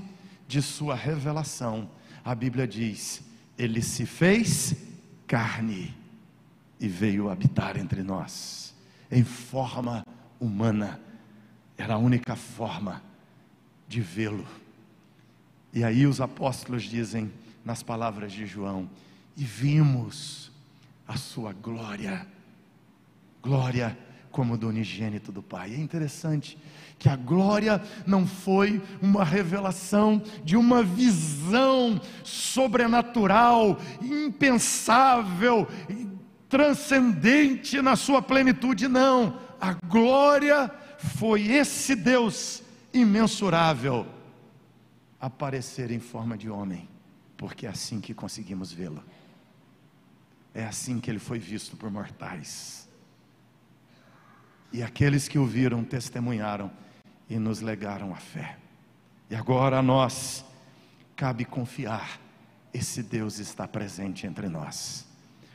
de 0.48 0.62
sua 0.62 0.94
revelação, 0.94 1.90
a 2.24 2.36
Bíblia 2.36 2.68
diz: 2.68 3.24
Ele 3.58 3.82
se 3.82 4.06
fez 4.06 4.76
carne 5.26 5.98
e 6.80 6.88
veio 6.88 7.28
habitar 7.28 7.76
entre 7.76 8.04
nós, 8.04 8.76
em 9.10 9.24
forma 9.24 10.06
humana, 10.40 11.02
era 11.78 11.96
a 11.96 11.98
única 11.98 12.36
forma 12.36 13.02
de 13.88 14.02
vê-lo. 14.02 14.46
E 15.74 15.84
aí 15.84 16.06
os 16.06 16.20
apóstolos 16.20 16.84
dizem, 16.84 17.32
nas 17.64 17.84
palavras 17.84 18.32
de 18.32 18.46
João: 18.46 18.90
E 19.36 19.44
vimos 19.44 20.52
a 21.08 21.16
sua 21.18 21.54
glória 21.54 22.26
glória 23.48 23.98
como 24.30 24.58
do 24.58 24.68
unigênito 24.68 25.32
do 25.32 25.42
Pai. 25.42 25.74
É 25.74 25.78
interessante 25.78 26.58
que 27.00 27.08
a 27.08 27.16
glória 27.16 27.82
não 28.06 28.28
foi 28.28 28.82
uma 29.02 29.24
revelação 29.24 30.22
de 30.44 30.58
uma 30.58 30.84
visão 30.84 32.00
sobrenatural, 32.24 33.80
impensável, 34.02 35.68
transcendente 36.50 37.82
na 37.82 37.96
sua 37.96 38.22
plenitude, 38.22 38.88
não. 38.88 39.40
A 39.60 39.74
glória 39.74 40.70
foi 40.98 41.48
esse 41.48 41.96
Deus 41.96 42.64
imensurável 42.94 44.06
aparecer 45.20 45.92
em 45.92 46.00
forma 46.00 46.38
de 46.38 46.50
homem, 46.50 46.88
porque 47.36 47.66
é 47.66 47.70
assim 47.70 48.00
que 48.00 48.14
conseguimos 48.14 48.72
vê-lo. 48.72 49.04
É 50.54 50.66
assim 50.66 51.00
que 51.00 51.10
ele 51.10 51.20
foi 51.20 51.40
visto 51.40 51.76
por 51.78 51.92
mortais. 51.92 52.88
E 54.72 54.82
aqueles 54.82 55.28
que 55.28 55.38
o 55.38 55.46
viram 55.46 55.84
testemunharam 55.84 56.72
e 57.30 57.38
nos 57.38 57.62
legaram 57.62 58.14
a 58.14 58.18
fé. 58.18 58.58
E 59.30 59.36
agora 59.36 59.80
a 59.80 59.82
nós 59.82 60.44
cabe 61.16 61.46
confiar: 61.46 62.20
esse 62.74 63.04
Deus 63.04 63.40
está 63.40 63.68
presente 63.68 64.26
entre 64.26 64.48
nós. 64.48 65.06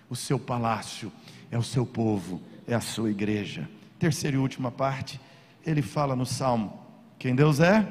O 0.08 0.16
seu 0.16 0.38
palácio 0.38 1.10
é 1.50 1.58
o 1.58 1.62
seu 1.62 1.86
povo, 1.86 2.40
é 2.66 2.74
a 2.74 2.80
sua 2.80 3.10
igreja. 3.10 3.68
Terceira 3.98 4.36
e 4.36 4.40
última 4.40 4.70
parte, 4.70 5.20
ele 5.64 5.82
fala 5.82 6.16
no 6.16 6.26
salmo: 6.26 6.80
quem 7.18 7.34
Deus 7.34 7.60
é, 7.60 7.86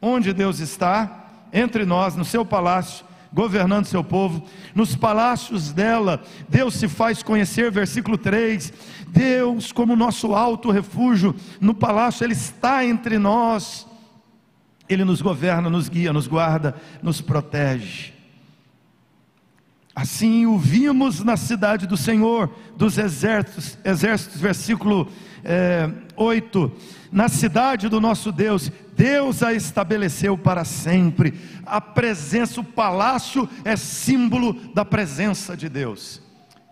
onde 0.00 0.32
Deus 0.32 0.58
está, 0.58 1.26
entre 1.52 1.84
nós, 1.84 2.16
no 2.16 2.24
seu 2.24 2.44
palácio 2.44 3.04
governando 3.32 3.86
seu 3.86 4.04
povo. 4.04 4.44
Nos 4.74 4.94
palácios 4.94 5.72
dela, 5.72 6.22
Deus 6.48 6.74
se 6.74 6.88
faz 6.88 7.22
conhecer, 7.22 7.70
versículo 7.70 8.18
3. 8.18 8.72
Deus, 9.08 9.72
como 9.72 9.96
nosso 9.96 10.34
alto 10.34 10.70
refúgio, 10.70 11.34
no 11.60 11.74
palácio, 11.74 12.24
Ele 12.24 12.34
está 12.34 12.84
entre 12.84 13.18
nós. 13.18 13.86
Ele 14.88 15.04
nos 15.04 15.22
governa, 15.22 15.70
nos 15.70 15.88
guia, 15.88 16.12
nos 16.12 16.26
guarda, 16.26 16.76
nos 17.02 17.20
protege. 17.20 18.12
Assim 19.94 20.46
o 20.46 20.58
vimos 20.58 21.22
na 21.22 21.36
cidade 21.36 21.86
do 21.86 21.96
Senhor, 21.96 22.50
dos 22.76 22.96
exércitos, 22.96 23.78
exércitos 23.84 24.40
versículo 24.40 25.08
é, 25.44 25.90
8. 26.16 26.72
Na 27.10 27.28
cidade 27.28 27.88
do 27.88 28.00
nosso 28.00 28.32
Deus, 28.32 28.70
Deus 28.96 29.42
a 29.42 29.52
estabeleceu 29.52 30.36
para 30.36 30.64
sempre. 30.64 31.34
A 31.64 31.80
presença, 31.80 32.60
o 32.60 32.64
palácio 32.64 33.48
é 33.64 33.76
símbolo 33.76 34.54
da 34.74 34.84
presença 34.84 35.56
de 35.56 35.68
Deus. 35.68 36.22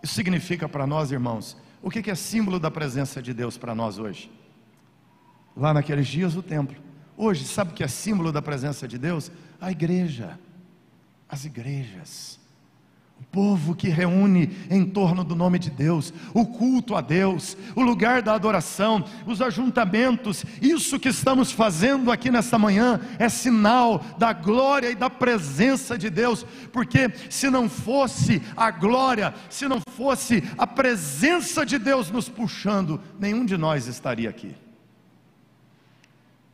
Isso 0.01 0.13
significa 0.13 0.67
para 0.67 0.87
nós, 0.87 1.11
irmãos, 1.11 1.55
o 1.81 1.89
que 1.89 2.09
é 2.09 2.15
símbolo 2.15 2.59
da 2.59 2.71
presença 2.71 3.21
de 3.21 3.33
Deus 3.33 3.57
para 3.57 3.75
nós 3.75 3.99
hoje? 3.99 4.31
Lá 5.55 5.73
naqueles 5.73 6.07
dias, 6.07 6.35
o 6.35 6.41
templo. 6.41 6.77
Hoje, 7.15 7.45
sabe 7.45 7.71
o 7.71 7.73
que 7.73 7.83
é 7.83 7.87
símbolo 7.87 8.31
da 8.31 8.41
presença 8.41 8.87
de 8.87 8.97
Deus? 8.97 9.31
A 9.59 9.71
igreja, 9.71 10.39
as 11.29 11.45
igrejas 11.45 12.40
povo 13.31 13.73
que 13.73 13.87
reúne 13.87 14.51
em 14.69 14.85
torno 14.85 15.23
do 15.23 15.35
nome 15.35 15.57
de 15.57 15.69
Deus, 15.69 16.13
o 16.33 16.45
culto 16.45 16.95
a 16.95 17.01
Deus, 17.01 17.55
o 17.75 17.81
lugar 17.81 18.21
da 18.21 18.33
adoração, 18.33 19.05
os 19.25 19.41
ajuntamentos, 19.41 20.43
isso 20.61 20.99
que 20.99 21.09
estamos 21.09 21.51
fazendo 21.51 22.11
aqui 22.11 22.29
nesta 22.29 22.59
manhã 22.59 22.99
é 23.17 23.29
sinal 23.29 24.03
da 24.17 24.33
glória 24.33 24.91
e 24.91 24.95
da 24.95 25.09
presença 25.09 25.97
de 25.97 26.09
Deus, 26.09 26.45
porque 26.73 27.09
se 27.29 27.49
não 27.49 27.69
fosse 27.69 28.41
a 28.55 28.69
glória, 28.69 29.33
se 29.49 29.67
não 29.67 29.79
fosse 29.79 30.43
a 30.57 30.67
presença 30.67 31.65
de 31.65 31.79
Deus 31.79 32.11
nos 32.11 32.27
puxando, 32.27 32.99
nenhum 33.17 33.45
de 33.45 33.57
nós 33.57 33.87
estaria 33.87 34.29
aqui. 34.29 34.53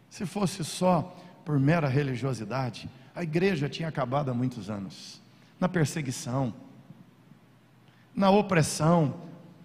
Se 0.09 0.25
fosse 0.25 0.63
só 0.63 1.15
por 1.43 1.59
mera 1.59 1.87
religiosidade, 1.87 2.89
a 3.15 3.23
igreja 3.23 3.67
tinha 3.67 3.89
acabado 3.89 4.29
há 4.29 4.33
muitos 4.33 4.69
anos 4.69 5.21
na 5.59 5.67
perseguição, 5.67 6.53
na 8.17 8.32
opressão, 8.32 9.13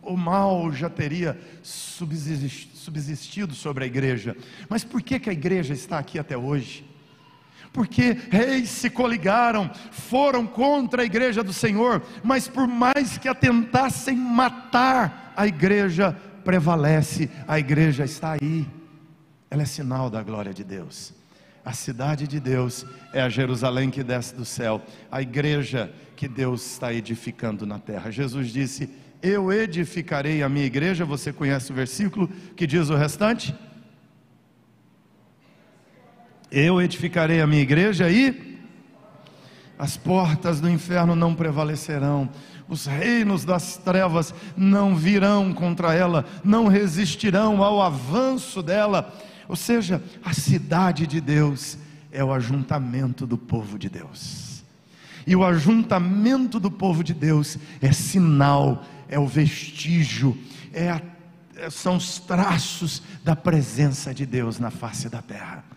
o 0.03 0.15
mal 0.15 0.71
já 0.73 0.91
teria 0.91 1.41
subsistido 1.62 3.55
sobre 3.55 3.85
a 3.85 3.87
igreja. 3.87 4.37
Mas 4.69 4.85
por 4.85 5.01
que, 5.01 5.19
que 5.19 5.31
a 5.31 5.33
igreja 5.33 5.73
está 5.73 5.99
aqui 5.99 6.19
até 6.19 6.37
hoje? 6.37 6.85
Porque 7.73 8.15
reis 8.31 8.69
se 8.69 8.91
coligaram, 8.91 9.71
foram 9.91 10.47
contra 10.47 11.01
a 11.01 11.05
igreja 11.07 11.43
do 11.43 11.55
Senhor, 11.55 12.03
mas 12.23 12.47
por 12.47 12.69
mais 12.69 13.17
que 13.17 13.27
a 13.27 13.35
tentassem 13.35 14.15
matar, 14.15 15.33
a 15.35 15.47
igreja 15.47 16.15
prevalece, 16.45 17.31
a 17.49 17.59
igreja 17.59 18.05
está 18.05 18.33
aí, 18.33 18.69
ela 19.51 19.62
é 19.62 19.67
sinal 19.67 20.11
da 20.11 20.23
glória 20.23 20.53
de 20.53 20.62
Deus. 20.62 21.15
A 21.65 21.73
cidade 21.73 22.27
de 22.27 22.38
Deus 22.41 22.85
é 23.15 23.23
a 23.23 23.29
Jerusalém 23.31 23.88
que 23.88 24.03
desce 24.03 24.35
do 24.35 24.45
céu, 24.45 24.83
a 25.11 25.23
igreja 25.23 25.91
que 26.23 26.29
Deus 26.29 26.65
está 26.65 26.95
edificando 26.95 27.67
na 27.67 27.81
terra. 27.81 28.09
Jesus 28.09 28.53
disse: 28.53 28.89
Eu 29.21 29.53
edificarei 29.53 30.41
a 30.41 30.49
minha 30.49 30.65
igreja. 30.65 31.05
Você 31.05 31.33
conhece 31.33 31.73
o 31.73 31.75
versículo 31.75 32.29
que 32.55 32.65
diz 32.65 32.91
o 32.91 32.95
restante? 32.95 33.53
Eu 36.49 36.81
edificarei 36.81 37.41
a 37.41 37.47
minha 37.47 37.61
igreja 37.61 38.09
e 38.09 38.57
as 39.77 39.97
portas 39.97 40.61
do 40.61 40.71
inferno 40.71 41.17
não 41.17 41.35
prevalecerão, 41.35 42.31
os 42.69 42.87
reinos 42.87 43.45
das 43.45 43.77
trevas 43.77 44.33
não 44.57 44.95
virão 44.95 45.53
contra 45.53 45.93
ela, 45.93 46.25
não 46.45 46.69
resistirão 46.69 47.65
ao 47.65 47.83
avanço 47.83 48.63
dela 48.63 49.13
Ou 49.49 49.57
seja, 49.57 50.01
a 50.25 50.33
cidade 50.33 51.05
de 51.05 51.21
Deus 51.21 51.77
é 52.13 52.23
o 52.23 52.33
ajuntamento 52.33 53.27
do 53.27 53.37
povo 53.37 53.77
de 53.77 53.89
Deus. 53.89 54.52
E 55.27 55.35
o 55.37 55.45
ajuntamento 55.45 56.59
do 56.59 56.71
povo 56.71 57.03
de 57.05 57.15
Deus 57.15 57.59
é 57.81 57.93
sinal, 57.93 58.85
é 59.09 59.19
o 59.19 59.27
vestígio, 59.27 60.37
é 60.73 60.91
a, 60.91 61.01
são 61.71 61.97
os 61.97 62.19
traços 62.19 63.03
da 63.23 63.37
presença 63.37 64.13
de 64.13 64.27
Deus 64.27 64.59
na 64.59 64.71
face 64.71 65.09
da 65.09 65.23
terra 65.23 65.72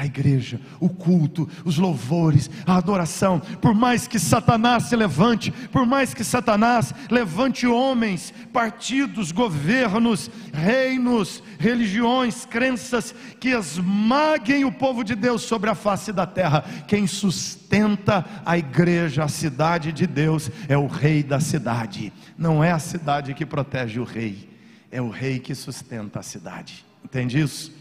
a 0.00 0.06
igreja, 0.06 0.58
o 0.80 0.88
culto, 0.88 1.46
os 1.62 1.76
louvores, 1.76 2.50
a 2.66 2.76
adoração. 2.76 3.38
Por 3.60 3.74
mais 3.74 4.08
que 4.08 4.18
Satanás 4.18 4.84
se 4.84 4.96
levante, 4.96 5.50
por 5.70 5.84
mais 5.84 6.14
que 6.14 6.24
Satanás 6.24 6.94
levante 7.10 7.66
homens, 7.66 8.32
partidos, 8.50 9.30
governos, 9.30 10.30
reinos, 10.54 11.42
religiões, 11.58 12.46
crenças 12.46 13.14
que 13.38 13.50
esmaguem 13.50 14.64
o 14.64 14.72
povo 14.72 15.04
de 15.04 15.14
Deus 15.14 15.42
sobre 15.42 15.68
a 15.68 15.74
face 15.74 16.14
da 16.14 16.26
terra, 16.26 16.64
quem 16.88 17.06
sustenta 17.06 18.24
a 18.46 18.56
igreja, 18.56 19.24
a 19.24 19.28
cidade 19.28 19.92
de 19.92 20.06
Deus, 20.06 20.50
é 20.66 20.78
o 20.78 20.86
rei 20.86 21.22
da 21.22 21.40
cidade. 21.40 22.10
Não 22.38 22.64
é 22.64 22.72
a 22.72 22.78
cidade 22.78 23.34
que 23.34 23.44
protege 23.44 24.00
o 24.00 24.04
rei, 24.04 24.48
é 24.90 25.02
o 25.02 25.10
rei 25.10 25.38
que 25.38 25.54
sustenta 25.54 26.20
a 26.20 26.22
cidade. 26.22 26.86
Entende 27.04 27.38
isso? 27.38 27.79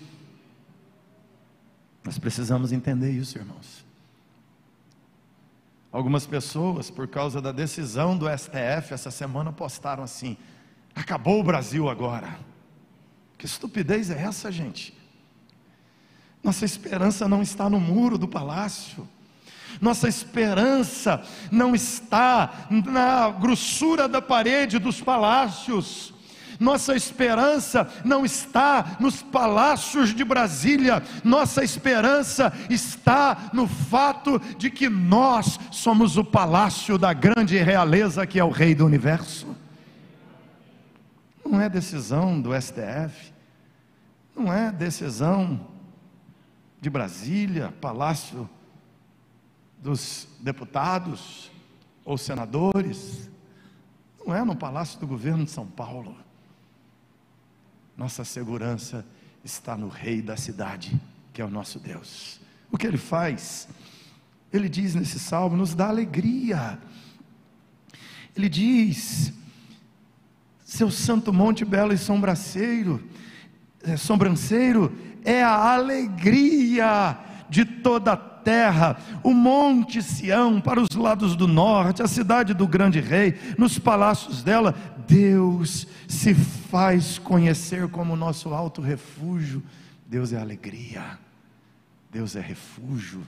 Nós 2.04 2.18
precisamos 2.18 2.72
entender 2.72 3.12
isso, 3.12 3.38
irmãos. 3.38 3.86
Algumas 5.92 6.26
pessoas, 6.26 6.90
por 6.90 7.08
causa 7.08 7.42
da 7.42 7.52
decisão 7.52 8.16
do 8.16 8.26
STF, 8.30 8.94
essa 8.94 9.10
semana 9.10 9.52
postaram 9.52 10.04
assim: 10.04 10.38
acabou 10.96 11.40
o 11.40 11.44
Brasil 11.44 11.90
agora. 11.90 12.40
Que 13.38 13.46
estupidez 13.46 14.12
é 14.12 14.22
essa, 14.22 14.52
gente? 14.52 14.94
Nossa 16.44 16.66
esperança 16.66 17.28
não 17.28 17.42
está 17.42 17.70
no 17.70 17.80
muro 17.80 18.18
do 18.18 18.28
palácio. 18.28 19.08
Nossa 19.82 20.08
esperança 20.08 21.24
não 21.52 21.74
está 21.74 22.68
na 22.70 23.30
grossura 23.30 24.08
da 24.08 24.22
parede 24.22 24.80
dos 24.80 25.02
palácios. 25.02 26.14
Nossa 26.60 26.94
esperança 26.94 27.90
não 28.04 28.26
está 28.26 28.98
nos 29.00 29.22
palácios 29.22 30.14
de 30.14 30.26
Brasília, 30.26 31.02
nossa 31.24 31.64
esperança 31.64 32.52
está 32.70 33.50
no 33.54 33.66
fato 33.66 34.40
de 34.58 34.70
que 34.70 34.90
nós 34.90 35.58
somos 35.72 36.18
o 36.18 36.24
palácio 36.24 36.98
da 36.98 37.14
grande 37.14 37.58
realeza 37.58 38.28
que 38.28 38.38
é 38.38 38.44
o 38.44 38.50
Rei 38.50 38.76
do 38.76 38.86
universo. 38.86 39.56
Não 41.46 41.62
é 41.62 41.70
decisão 41.70 42.40
do 42.40 42.50
STF, 42.60 43.34
não 44.36 44.52
é 44.54 44.72
decisão 44.72 45.66
de 46.82 46.90
Brasília, 46.90 47.74
palácio 47.80 48.50
dos 49.82 50.28
deputados 50.42 51.50
ou 52.04 52.18
senadores, 52.18 53.30
não 54.26 54.36
é 54.36 54.44
no 54.44 54.56
palácio 54.56 55.00
do 55.00 55.08
governo 55.08 55.46
de 55.46 55.52
São 55.52 55.66
Paulo. 55.66 56.16
Nossa 58.00 58.24
segurança 58.24 59.06
está 59.44 59.76
no 59.76 59.90
Rei 59.90 60.22
da 60.22 60.38
cidade, 60.38 60.98
que 61.34 61.42
é 61.42 61.46
o 61.46 61.50
nosso 61.50 61.82
Deus. 61.82 62.40
O 62.72 62.78
que 62.78 62.88
ele 62.88 62.98
faz? 62.98 63.68
Ele 64.54 64.70
diz 64.70 64.96
nesse 64.96 65.20
salmo: 65.20 65.58
nos 65.58 65.76
dá 65.76 65.90
alegria. 65.90 66.80
Ele 68.34 68.48
diz: 68.48 69.34
seu 70.64 70.90
santo 70.90 71.34
monte 71.34 71.66
belo 71.66 71.92
e 71.92 71.98
sombraceiro, 71.98 73.04
é, 73.84 73.98
sobranceiro, 73.98 74.98
é 75.26 75.44
a 75.44 75.74
alegria 75.74 77.20
de 77.50 77.66
toda 77.66 78.14
a 78.14 78.18
terra, 78.18 78.98
o 79.24 79.34
monte 79.34 80.02
Sião 80.02 80.62
para 80.62 80.80
os 80.80 80.90
lados 80.96 81.36
do 81.36 81.48
norte, 81.48 82.02
a 82.02 82.08
cidade 82.08 82.54
do 82.54 82.68
grande 82.68 83.00
rei, 83.00 83.38
nos 83.58 83.78
palácios 83.78 84.44
dela, 84.44 84.76
Deus 85.08 85.88
se 86.08 86.34
faz 86.34 87.18
conhecer 87.18 87.88
como 87.90 88.16
nosso 88.16 88.54
alto 88.54 88.82
refúgio. 88.82 89.64
Deus 90.08 90.34
é 90.34 90.40
alegria, 90.40 91.20
Deus 92.12 92.36
é 92.36 92.42
refúgio. 92.42 93.22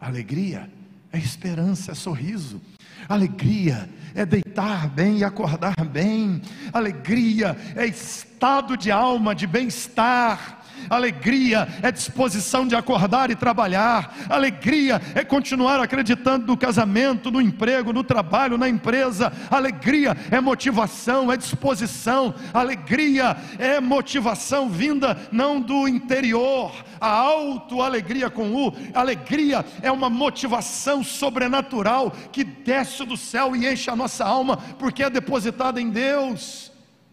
Alegria 0.00 0.70
é 1.12 1.18
esperança, 1.18 1.92
é 1.92 1.94
sorriso. 1.94 2.60
Alegria 3.08 3.88
é 4.14 4.26
deitar 4.26 4.88
bem 4.88 5.18
e 5.18 5.24
acordar 5.24 5.74
bem. 5.84 6.40
Alegria 6.72 7.56
é 7.76 7.86
estado 7.86 8.76
de 8.76 8.90
alma, 8.90 9.34
de 9.34 9.46
bem-estar. 9.46 10.57
Alegria 10.88 11.68
é 11.82 11.90
disposição 11.90 12.66
de 12.66 12.74
acordar 12.74 13.30
e 13.30 13.36
trabalhar. 13.36 14.14
Alegria 14.28 15.00
é 15.14 15.24
continuar 15.24 15.80
acreditando 15.80 16.46
no 16.46 16.56
casamento, 16.56 17.30
no 17.30 17.40
emprego, 17.40 17.92
no 17.92 18.04
trabalho, 18.04 18.58
na 18.58 18.68
empresa. 18.68 19.32
Alegria 19.50 20.16
é 20.30 20.40
motivação, 20.40 21.32
é 21.32 21.36
disposição. 21.36 22.34
Alegria 22.52 23.36
é 23.58 23.80
motivação 23.80 24.68
vinda 24.68 25.16
não 25.32 25.60
do 25.60 25.86
interior, 25.86 26.72
a 27.00 27.08
auto-alegria 27.08 28.30
com 28.30 28.54
U. 28.54 28.74
Alegria 28.94 29.64
é 29.82 29.90
uma 29.90 30.10
motivação 30.10 31.02
sobrenatural 31.02 32.10
que 32.32 32.44
desce 32.44 33.04
do 33.04 33.16
céu 33.16 33.54
e 33.54 33.70
enche 33.70 33.90
a 33.90 33.96
nossa 33.96 34.24
alma, 34.24 34.56
porque 34.78 35.02
é 35.02 35.10
depositada 35.10 35.80
em 35.80 35.90
Deus. 35.90 36.72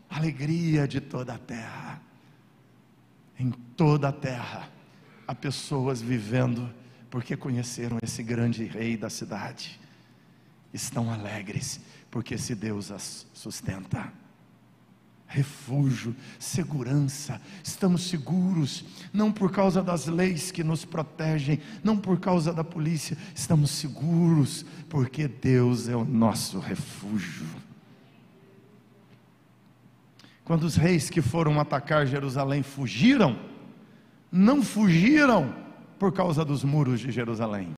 Alegria 0.09 0.87
de 0.87 1.01
toda 1.01 1.33
a 1.33 1.37
terra 1.37 2.04
em 3.37 3.51
toda 3.51 4.09
a 4.09 4.11
terra 4.11 4.69
há 5.27 5.33
pessoas 5.33 6.01
vivendo 6.01 6.69
porque 7.09 7.35
conheceram 7.35 7.97
esse 8.01 8.21
grande 8.23 8.65
rei 8.65 8.97
da 8.97 9.09
cidade. 9.09 9.79
Estão 10.73 11.11
alegres 11.11 11.79
porque 12.11 12.35
esse 12.35 12.55
Deus 12.55 12.91
as 12.91 13.25
sustenta. 13.33 14.11
Refúgio, 15.27 16.15
segurança, 16.37 17.41
estamos 17.63 18.09
seguros, 18.09 18.85
não 19.11 19.31
por 19.31 19.51
causa 19.51 19.81
das 19.81 20.05
leis 20.05 20.51
que 20.51 20.63
nos 20.63 20.85
protegem, 20.85 21.59
não 21.83 21.97
por 21.97 22.19
causa 22.19 22.53
da 22.53 22.63
polícia, 22.63 23.17
estamos 23.33 23.71
seguros 23.71 24.63
porque 24.87 25.27
Deus 25.27 25.89
é 25.89 25.95
o 25.95 26.05
nosso 26.05 26.59
refúgio. 26.59 27.64
Quando 30.45 30.63
os 30.63 30.75
reis 30.75 31.09
que 31.09 31.23
foram 31.23 31.59
atacar 31.59 32.05
Jerusalém 32.05 32.61
fugiram, 32.61 33.35
não 34.31 34.61
fugiram 34.61 35.53
por 35.97 36.13
causa 36.13 36.45
dos 36.45 36.63
muros 36.63 36.99
de 36.99 37.11
Jerusalém. 37.11 37.73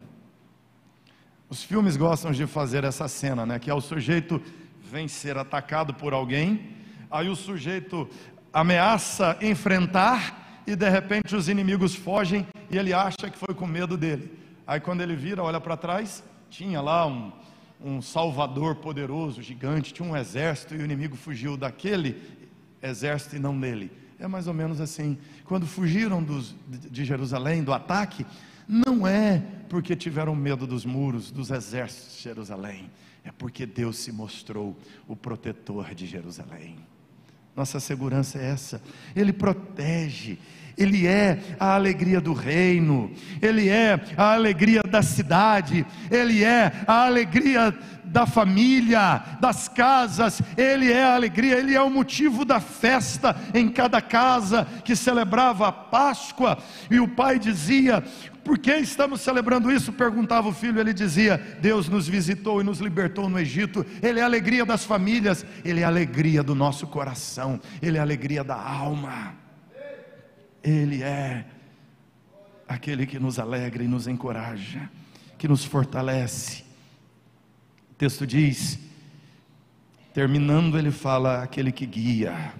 Os 1.49 1.63
filmes 1.63 1.95
gostam 1.95 2.31
de 2.31 2.45
fazer 2.45 2.83
essa 2.83 3.07
cena, 3.07 3.45
né? 3.45 3.57
Que 3.57 3.69
é 3.69 3.73
o 3.73 3.79
sujeito 3.79 4.41
vem 4.83 5.07
ser 5.07 5.37
atacado 5.37 5.93
por 5.93 6.13
alguém, 6.13 6.75
aí 7.09 7.29
o 7.29 7.35
sujeito 7.35 8.07
ameaça 8.53 9.37
enfrentar 9.41 10.61
e 10.65 10.75
de 10.75 10.89
repente 10.89 11.35
os 11.35 11.47
inimigos 11.47 11.95
fogem 11.95 12.45
e 12.69 12.77
ele 12.77 12.93
acha 12.93 13.29
que 13.31 13.37
foi 13.37 13.53
com 13.53 13.65
medo 13.65 13.97
dele. 13.97 14.31
Aí 14.65 14.79
quando 14.79 15.01
ele 15.01 15.15
vira, 15.15 15.41
olha 15.41 15.59
para 15.59 15.77
trás, 15.77 16.23
tinha 16.49 16.81
lá 16.81 17.05
um, 17.05 17.31
um 17.81 18.01
salvador 18.01 18.75
poderoso, 18.75 19.41
gigante, 19.41 19.93
tinha 19.93 20.07
um 20.07 20.15
exército 20.15 20.75
e 20.75 20.79
o 20.79 20.85
inimigo 20.85 21.15
fugiu 21.15 21.55
daquele 21.55 22.36
exército 22.81 23.35
e 23.35 23.39
não 23.39 23.55
nele. 23.55 23.91
É 24.19 24.27
mais 24.27 24.47
ou 24.47 24.53
menos 24.53 24.81
assim. 24.81 25.17
Quando 25.45 25.65
fugiram 25.67 26.23
dos, 26.23 26.55
de 26.67 27.05
Jerusalém, 27.05 27.63
do 27.63 27.73
ataque, 27.73 28.25
não 28.67 29.07
é 29.07 29.43
porque 29.69 29.95
tiveram 29.95 30.35
medo 30.35 30.67
dos 30.67 30.85
muros, 30.85 31.31
dos 31.31 31.51
exércitos 31.51 32.17
de 32.17 32.23
Jerusalém, 32.23 32.89
é 33.23 33.31
porque 33.31 33.65
Deus 33.65 33.97
se 33.97 34.11
mostrou 34.11 34.77
o 35.07 35.15
protetor 35.15 35.93
de 35.93 36.05
Jerusalém. 36.05 36.77
Nossa 37.55 37.79
segurança 37.79 38.37
é 38.39 38.45
essa, 38.45 38.81
Ele 39.15 39.33
protege, 39.33 40.37
Ele 40.77 41.07
é 41.07 41.39
a 41.59 41.73
alegria 41.73 42.21
do 42.21 42.33
reino, 42.33 43.11
Ele 43.41 43.67
é 43.67 43.99
a 44.15 44.33
alegria 44.33 44.83
da 44.83 45.01
cidade, 45.01 45.85
Ele 46.11 46.43
é 46.43 46.71
a 46.85 47.05
alegria 47.05 47.75
da 48.03 48.25
família, 48.25 49.23
das 49.41 49.67
casas, 49.67 50.41
Ele 50.55 50.91
é 50.91 51.03
a 51.03 51.15
alegria, 51.15 51.57
Ele 51.57 51.75
é 51.75 51.81
o 51.81 51.89
motivo 51.89 52.45
da 52.45 52.59
festa 52.59 53.35
em 53.53 53.67
cada 53.69 53.99
casa 54.01 54.67
que 54.85 54.95
celebrava 54.95 55.67
a 55.67 55.71
Páscoa, 55.71 56.57
e 56.91 56.99
o 56.99 57.07
pai 57.07 57.39
dizia: 57.39 58.03
por 58.47 58.57
que 58.57 58.73
estamos 58.75 59.19
celebrando 59.19 59.69
isso? 59.69 59.91
Perguntava 59.91 60.47
o 60.47 60.53
filho, 60.53 60.79
ele 60.79 60.93
dizia: 60.93 61.37
Deus 61.59 61.89
nos 61.89 62.07
visitou 62.07 62.61
e 62.61 62.63
nos 62.63 62.79
libertou 62.79 63.27
no 63.27 63.37
Egito. 63.37 63.85
Ele 64.01 64.21
é 64.21 64.23
a 64.23 64.25
alegria 64.25 64.65
das 64.65 64.85
famílias, 64.85 65.45
ele 65.65 65.81
é 65.81 65.83
a 65.83 65.87
alegria 65.87 66.41
do 66.41 66.55
nosso 66.55 66.87
coração, 66.87 67.59
ele 67.81 67.97
é 67.97 67.99
a 67.99 68.03
alegria 68.03 68.45
da 68.45 68.55
alma. 68.55 69.46
Ele 70.67 71.01
é 71.01 71.45
aquele 72.67 73.05
que 73.05 73.17
nos 73.17 73.39
alegra 73.39 73.81
e 73.81 73.87
nos 73.87 74.05
encoraja, 74.05 74.89
que 75.37 75.47
nos 75.47 75.63
fortalece, 75.63 76.63
o 77.91 77.93
texto 77.97 78.27
diz, 78.27 78.77
terminando, 80.13 80.77
ele 80.77 80.91
fala: 80.91 81.41
aquele 81.41 81.71
que 81.71 81.85
guia, 81.85 82.53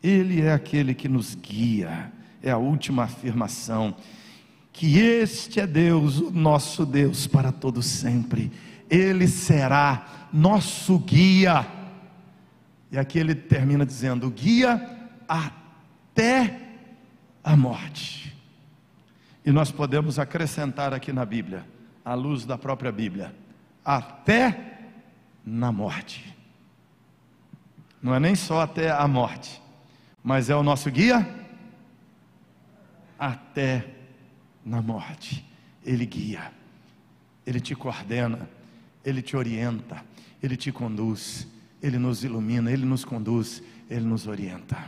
ele 0.00 0.40
é 0.40 0.52
aquele 0.52 0.94
que 0.94 1.08
nos 1.08 1.34
guia, 1.34 2.12
é 2.40 2.52
a 2.52 2.58
última 2.58 3.02
afirmação. 3.02 3.96
Que 4.72 5.00
este 5.00 5.58
é 5.58 5.66
Deus, 5.66 6.18
o 6.18 6.30
nosso 6.30 6.86
Deus 6.86 7.26
para 7.26 7.50
todo 7.50 7.82
sempre. 7.82 8.52
Ele 8.88 9.26
será 9.26 10.28
nosso 10.32 10.96
guia. 10.96 11.66
E 12.92 12.96
aqui 12.96 13.18
ele 13.18 13.34
termina 13.34 13.84
dizendo: 13.84 14.30
guia 14.30 14.80
até 15.28 16.69
a 17.42 17.56
morte. 17.56 18.36
E 19.44 19.50
nós 19.50 19.70
podemos 19.70 20.18
acrescentar 20.18 20.92
aqui 20.92 21.12
na 21.12 21.24
Bíblia, 21.24 21.64
à 22.04 22.14
luz 22.14 22.44
da 22.44 22.58
própria 22.58 22.92
Bíblia, 22.92 23.34
até 23.84 24.88
na 25.44 25.72
morte. 25.72 26.36
Não 28.02 28.14
é 28.14 28.20
nem 28.20 28.34
só 28.34 28.60
até 28.60 28.90
a 28.90 29.06
morte, 29.06 29.60
mas 30.22 30.50
é 30.50 30.56
o 30.56 30.62
nosso 30.62 30.90
guia 30.90 31.28
até 33.18 33.86
na 34.64 34.80
morte. 34.80 35.44
Ele 35.84 36.06
guia, 36.06 36.52
ele 37.46 37.60
te 37.60 37.74
coordena, 37.74 38.48
ele 39.04 39.22
te 39.22 39.36
orienta, 39.36 40.04
ele 40.42 40.56
te 40.56 40.70
conduz, 40.70 41.46
ele 41.82 41.98
nos 41.98 42.24
ilumina, 42.24 42.70
ele 42.70 42.84
nos 42.84 43.04
conduz, 43.04 43.62
ele 43.88 44.04
nos 44.04 44.26
orienta, 44.26 44.78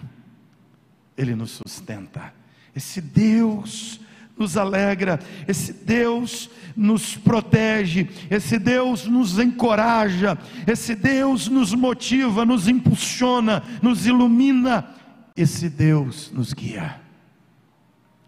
ele 1.17 1.35
nos 1.35 1.53
sustenta. 1.53 2.33
Esse 2.75 3.01
Deus 3.01 4.01
nos 4.37 4.57
alegra, 4.57 5.21
esse 5.47 5.73
Deus 5.73 6.51
nos 6.77 7.17
protege, 7.17 8.09
esse 8.31 8.59
Deus 8.59 9.07
nos 9.07 9.39
encoraja, 9.39 10.39
esse 10.67 10.95
Deus 10.95 11.49
nos 11.49 11.75
motiva, 11.75 12.45
nos 12.45 12.67
impulsiona, 12.67 13.63
nos 13.83 14.07
ilumina, 14.07 14.95
esse 15.37 15.69
Deus 15.69 16.31
nos 16.33 16.53
guia. 16.53 17.01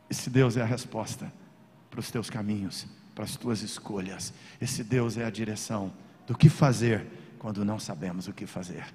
Esse 0.09 0.31
Deus 0.31 0.57
é 0.57 0.63
a 0.63 0.67
resposta 0.67 1.33
para 1.91 2.01
os 2.01 2.11
teus 2.11 2.31
caminhos, 2.31 2.87
para 3.15 3.25
as 3.25 3.37
tuas 3.37 3.63
escolhas. 3.63 4.33
Esse 4.61 4.85
Deus 4.85 5.17
é 5.17 5.25
a 5.25 5.31
direção 5.31 5.93
do 6.27 6.37
que 6.37 6.49
fazer 6.49 7.07
quando 7.39 7.65
não 7.65 7.79
sabemos 7.79 8.29
o 8.29 8.33
que 8.33 8.47
fazer. 8.47 8.87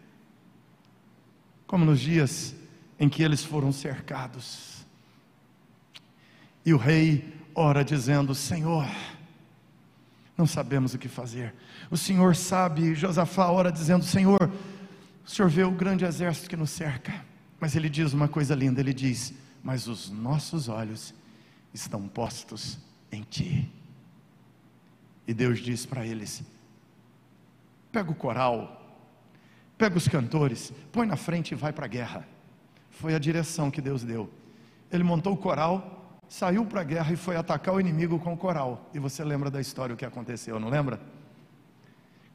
Como 1.68 1.86
nos 1.86 2.00
dias 2.00 2.56
em 3.00 3.08
que 3.08 3.22
eles 3.22 3.44
foram 3.44 3.72
cercados, 3.72 4.79
e 6.66 6.74
o 6.74 6.78
rei 6.78 7.34
ora 7.56 7.84
dizendo: 7.84 8.34
Senhor, 8.36 8.86
não 10.38 10.48
sabemos 10.48 10.94
o 10.94 10.98
que 10.98 11.08
fazer. 11.08 11.54
O 11.92 11.98
Senhor 11.98 12.36
sabe, 12.36 12.96
Josafá 12.96 13.52
ora 13.52 13.72
dizendo: 13.72 14.04
Senhor, 14.06 14.50
o 15.26 15.30
Senhor 15.30 15.50
vê 15.50 15.64
o 15.64 15.72
grande 15.72 16.06
exército 16.06 16.50
que 16.50 16.56
nos 16.56 16.70
cerca. 16.70 17.26
Mas 17.60 17.76
ele 17.76 17.90
diz 17.90 18.14
uma 18.14 18.28
coisa 18.28 18.56
linda: 18.56 18.80
ele 18.80 18.94
diz, 18.94 19.34
Mas 19.64 19.88
os 19.88 20.10
nossos 20.10 20.70
olhos 20.70 21.14
estão 21.74 22.08
postos 22.08 22.78
em 23.12 23.22
Ti. 23.24 23.70
E 25.28 25.34
Deus 25.34 25.60
diz 25.60 25.86
para 25.86 26.06
eles: 26.06 26.44
Pega 27.92 28.10
o 28.10 28.16
coral, 28.16 28.98
pega 29.78 29.98
os 29.98 30.08
cantores, 30.08 30.72
põe 30.92 31.06
na 31.06 31.16
frente 31.16 31.52
e 31.52 31.56
vai 31.56 31.74
para 31.74 31.86
a 31.86 31.90
guerra. 31.90 32.28
Foi 32.90 33.14
a 33.14 33.20
direção 33.20 33.70
que 33.70 33.82
Deus 33.82 34.04
deu. 34.04 34.30
Ele 34.92 35.04
montou 35.04 35.34
o 35.34 35.38
coral, 35.38 35.99
saiu 36.30 36.64
para 36.64 36.82
a 36.82 36.84
guerra 36.84 37.12
e 37.12 37.16
foi 37.18 37.36
atacar 37.36 37.74
o 37.74 37.80
inimigo 37.80 38.20
com 38.20 38.34
o 38.34 38.38
coral. 38.38 38.90
E 38.94 39.00
você 39.00 39.24
lembra 39.24 39.50
da 39.50 39.60
história 39.60 39.94
o 39.94 39.98
que 39.98 40.06
aconteceu, 40.06 40.60
não 40.60 40.70
lembra? 40.70 41.02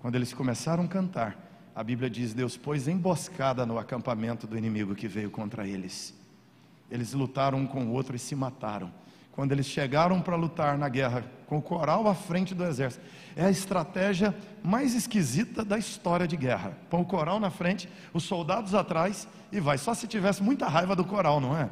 Quando 0.01 0.17
eles 0.17 0.35
começaram 0.35 0.85
a 0.85 0.89
cantar, 0.89 1.39
a 1.75 1.83
Bíblia 1.83 2.11
diz: 2.11 2.35
Deus 2.35 2.57
pôs 2.57 2.89
emboscada 2.89 3.65
no 3.65 3.79
acampamento 3.79 4.47
do 4.47 4.59
inimigo 4.59 4.95
que 4.95 5.09
veio 5.09 5.31
contra 5.31 5.67
eles. 5.67 6.13
Eles 6.91 7.15
lutaram 7.15 7.59
um 7.59 7.67
com 7.67 7.85
o 7.85 7.93
outro 7.93 8.15
e 8.15 8.19
se 8.19 8.35
mataram. 8.35 8.93
Quando 9.33 9.51
eles 9.51 9.67
chegaram 9.67 10.21
para 10.21 10.37
lutar 10.37 10.79
na 10.79 10.89
guerra 10.89 11.25
com 11.47 11.59
o 11.59 11.63
coral 11.63 12.07
à 12.07 12.15
frente 12.15 12.55
do 12.55 12.65
exército, 12.65 13.05
é 13.35 13.45
a 13.45 13.51
estratégia 13.51 14.35
mais 14.63 14.95
esquisita 14.95 15.65
da 15.65 15.77
história 15.77 16.27
de 16.27 16.37
guerra. 16.37 16.77
Põe 16.89 17.01
o 17.01 17.05
coral 17.05 17.41
na 17.41 17.51
frente, 17.51 17.89
os 18.13 18.23
soldados 18.25 18.75
atrás 18.75 19.27
e 19.51 19.59
vai. 19.59 19.77
Só 19.77 19.93
se 19.93 20.07
tivesse 20.07 20.43
muita 20.43 20.69
raiva 20.69 20.95
do 20.95 21.05
coral, 21.05 21.41
não 21.41 21.57
é? 21.57 21.69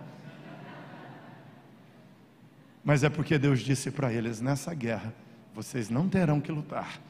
Mas 2.84 3.04
é 3.04 3.08
porque 3.08 3.38
Deus 3.38 3.60
disse 3.60 3.90
para 3.90 4.12
eles: 4.12 4.40
nessa 4.40 4.74
guerra, 4.74 5.14
vocês 5.54 5.88
não 5.88 6.08
terão 6.08 6.40
que 6.40 6.50
lutar. 6.50 7.00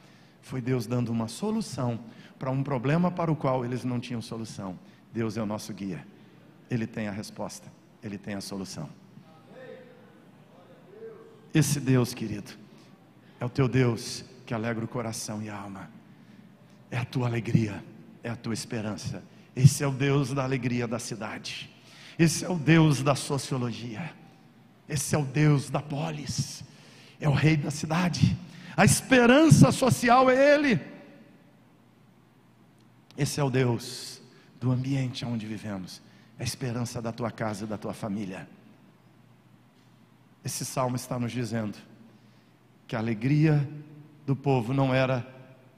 Foi 0.41 0.61
Deus 0.61 0.85
dando 0.85 1.09
uma 1.09 1.27
solução 1.27 1.99
para 2.37 2.51
um 2.51 2.61
problema 2.61 3.09
para 3.09 3.31
o 3.31 3.35
qual 3.35 3.63
eles 3.63 3.83
não 3.83 3.99
tinham 3.99 4.21
solução. 4.21 4.77
Deus 5.13 5.37
é 5.37 5.41
o 5.41 5.45
nosso 5.45 5.73
guia, 5.73 6.05
Ele 6.69 6.85
tem 6.85 7.07
a 7.07 7.11
resposta, 7.11 7.71
Ele 8.01 8.17
tem 8.17 8.33
a 8.33 8.41
solução. 8.41 8.89
Esse 11.53 11.79
Deus, 11.79 12.13
querido, 12.13 12.51
é 13.39 13.45
o 13.45 13.49
teu 13.49 13.67
Deus 13.67 14.25
que 14.45 14.53
alegra 14.53 14.83
o 14.83 14.87
coração 14.87 15.41
e 15.41 15.49
a 15.49 15.55
alma, 15.55 15.89
é 16.89 16.97
a 16.97 17.05
tua 17.05 17.27
alegria, 17.27 17.83
é 18.23 18.29
a 18.29 18.35
tua 18.35 18.53
esperança. 18.53 19.23
Esse 19.55 19.83
é 19.83 19.87
o 19.87 19.91
Deus 19.91 20.33
da 20.33 20.43
alegria 20.43 20.87
da 20.87 20.97
cidade, 20.97 21.69
esse 22.17 22.43
é 22.43 22.49
o 22.49 22.57
Deus 22.57 23.03
da 23.03 23.15
sociologia. 23.15 24.22
Esse 24.93 25.15
é 25.15 25.17
o 25.17 25.25
Deus 25.25 25.71
da 25.71 25.81
polis, 25.81 26.63
é 27.19 27.27
o 27.27 27.33
rei 27.33 27.57
da 27.57 27.71
cidade. 27.71 28.37
A 28.77 28.85
esperança 28.85 29.71
social 29.71 30.29
é 30.29 30.53
Ele. 30.53 30.79
Esse 33.17 33.39
é 33.39 33.43
o 33.43 33.49
Deus 33.49 34.21
do 34.61 34.71
ambiente 34.71 35.25
onde 35.25 35.47
vivemos, 35.47 35.99
a 36.37 36.43
esperança 36.43 37.01
da 37.01 37.11
tua 37.11 37.31
casa 37.31 37.65
e 37.65 37.67
da 37.67 37.75
tua 37.75 37.91
família. 37.91 38.47
Esse 40.45 40.63
salmo 40.63 40.95
está 40.95 41.17
nos 41.17 41.31
dizendo 41.31 41.75
que 42.87 42.95
a 42.95 42.99
alegria 42.99 43.67
do 44.27 44.35
povo 44.35 44.75
não 44.75 44.93
era 44.93 45.25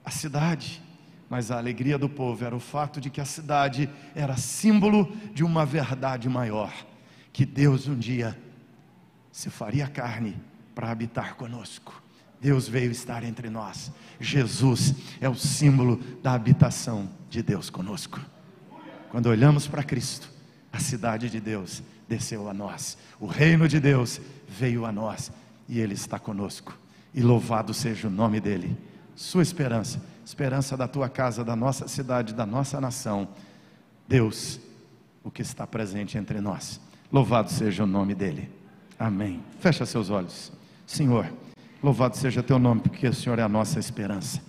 a 0.03 0.11
cidade, 0.11 0.81
mas 1.29 1.51
a 1.51 1.57
alegria 1.57 1.97
do 1.97 2.09
povo 2.09 2.43
era 2.43 2.53
o 2.55 2.59
fato 2.59 2.99
de 2.99 3.09
que 3.09 3.21
a 3.21 3.25
cidade 3.25 3.89
era 4.13 4.35
símbolo 4.35 5.09
de 5.33 5.41
uma 5.41 5.65
verdade 5.65 6.27
maior, 6.27 6.73
que 7.31 7.45
Deus 7.45 7.87
um 7.87 7.97
dia 7.97 8.37
se 9.35 9.49
faria 9.49 9.85
carne 9.85 10.41
para 10.73 10.89
habitar 10.89 11.35
conosco. 11.35 12.01
Deus 12.39 12.69
veio 12.69 12.89
estar 12.89 13.21
entre 13.21 13.49
nós. 13.49 13.91
Jesus 14.17 14.95
é 15.19 15.27
o 15.27 15.35
símbolo 15.35 15.97
da 16.23 16.31
habitação 16.31 17.09
de 17.29 17.43
Deus 17.43 17.69
conosco. 17.69 18.21
Quando 19.11 19.25
olhamos 19.25 19.67
para 19.67 19.83
Cristo, 19.83 20.31
a 20.71 20.79
cidade 20.79 21.29
de 21.29 21.41
Deus 21.41 21.83
desceu 22.07 22.47
a 22.47 22.53
nós, 22.53 22.97
o 23.19 23.25
reino 23.25 23.67
de 23.67 23.77
Deus 23.77 24.21
veio 24.47 24.85
a 24.85 24.91
nós 24.93 25.29
e 25.67 25.81
Ele 25.81 25.95
está 25.95 26.17
conosco. 26.17 26.79
E 27.13 27.21
louvado 27.21 27.73
seja 27.73 28.07
o 28.07 28.11
nome 28.11 28.39
dEle. 28.39 28.77
Sua 29.17 29.43
esperança, 29.43 30.01
esperança 30.25 30.77
da 30.77 30.87
tua 30.87 31.09
casa, 31.09 31.43
da 31.43 31.57
nossa 31.57 31.89
cidade, 31.89 32.33
da 32.33 32.45
nossa 32.45 32.79
nação. 32.79 33.27
Deus, 34.07 34.61
o 35.25 35.29
que 35.29 35.41
está 35.41 35.67
presente 35.67 36.17
entre 36.17 36.39
nós. 36.39 36.79
Louvado 37.11 37.51
seja 37.51 37.83
o 37.83 37.87
nome 37.87 38.15
dEle. 38.15 38.63
Amém. 38.97 39.43
Fecha 39.59 39.85
seus 39.85 40.09
olhos. 40.09 40.51
Senhor, 40.87 41.31
louvado 41.83 42.15
seja 42.15 42.41
teu 42.41 42.57
nome, 42.57 42.81
porque 42.81 43.07
o 43.07 43.13
Senhor 43.13 43.37
é 43.39 43.41
a 43.41 43.49
nossa 43.49 43.79
esperança. 43.79 44.41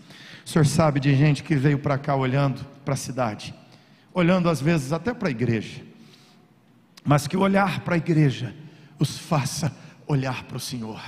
O 0.45 0.49
Senhor 0.49 0.67
sabe 0.67 1.01
de 1.01 1.15
gente 1.15 1.43
que 1.43 1.57
veio 1.57 1.79
para 1.79 1.99
cá 1.99 2.15
olhando 2.15 2.65
para 2.85 2.95
a 2.95 2.97
cidade, 2.97 3.53
olhando 4.15 4.49
às 4.49 4.61
vezes 4.61 4.93
até 4.93 5.13
para 5.13 5.29
a 5.29 5.31
igreja, 5.31 5.83
mas 7.05 7.27
que 7.27 7.37
olhar 7.37 7.81
para 7.81 7.97
a 7.97 7.99
igreja 7.99 8.55
os 8.99 9.19
faça 9.19 9.75
olhar 10.07 10.45
para 10.45 10.57
o 10.57 10.61
Senhor. 10.61 11.03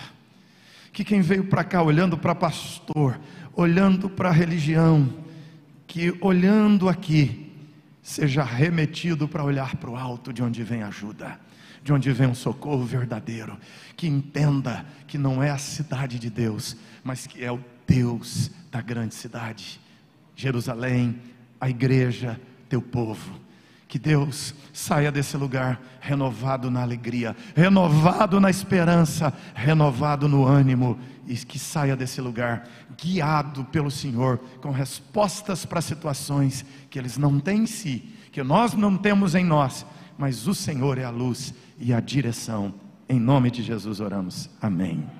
Que 0.92 1.04
quem 1.04 1.20
veio 1.20 1.44
para 1.44 1.62
cá 1.62 1.80
olhando 1.80 2.18
para 2.18 2.34
pastor, 2.34 3.18
olhando 3.54 4.10
para 4.10 4.30
a 4.30 4.32
religião, 4.32 5.08
que 5.86 6.16
olhando 6.20 6.88
aqui, 6.88 7.52
seja 8.02 8.42
remetido 8.42 9.28
para 9.28 9.44
olhar 9.44 9.76
para 9.76 9.90
o 9.90 9.96
alto 9.96 10.32
de 10.32 10.42
onde 10.42 10.64
vem 10.64 10.82
ajuda 10.82 11.38
de 11.82 11.92
onde 11.92 12.12
vem 12.12 12.28
um 12.28 12.34
socorro 12.34 12.84
verdadeiro, 12.84 13.58
que 13.96 14.06
entenda 14.06 14.84
que 15.06 15.18
não 15.18 15.42
é 15.42 15.50
a 15.50 15.58
cidade 15.58 16.18
de 16.18 16.30
Deus, 16.30 16.76
mas 17.02 17.26
que 17.26 17.44
é 17.44 17.50
o 17.50 17.60
Deus 17.86 18.50
da 18.70 18.80
grande 18.80 19.14
cidade, 19.14 19.80
Jerusalém, 20.36 21.20
a 21.60 21.68
igreja, 21.68 22.38
teu 22.68 22.82
povo. 22.82 23.40
Que 23.88 23.98
Deus 23.98 24.54
saia 24.70 25.10
desse 25.10 25.34
lugar 25.38 25.80
renovado 25.98 26.70
na 26.70 26.82
alegria, 26.82 27.34
renovado 27.56 28.38
na 28.38 28.50
esperança, 28.50 29.32
renovado 29.54 30.28
no 30.28 30.46
ânimo, 30.46 30.98
e 31.26 31.34
que 31.36 31.58
saia 31.58 31.96
desse 31.96 32.20
lugar 32.20 32.68
guiado 33.00 33.64
pelo 33.64 33.90
Senhor, 33.90 34.38
com 34.60 34.70
respostas 34.70 35.64
para 35.64 35.80
situações 35.80 36.64
que 36.90 36.98
eles 36.98 37.16
não 37.16 37.40
têm 37.40 37.62
em 37.62 37.66
si, 37.66 38.14
que 38.30 38.42
nós 38.42 38.74
não 38.74 38.96
temos 38.96 39.34
em 39.34 39.44
nós, 39.44 39.86
mas 40.18 40.46
o 40.46 40.54
Senhor 40.54 40.98
é 40.98 41.04
a 41.04 41.10
luz 41.10 41.54
e 41.78 41.92
a 41.92 42.00
direção. 42.00 42.74
Em 43.08 43.18
nome 43.18 43.50
de 43.50 43.62
Jesus 43.62 44.00
oramos. 44.00 44.50
Amém. 44.60 45.17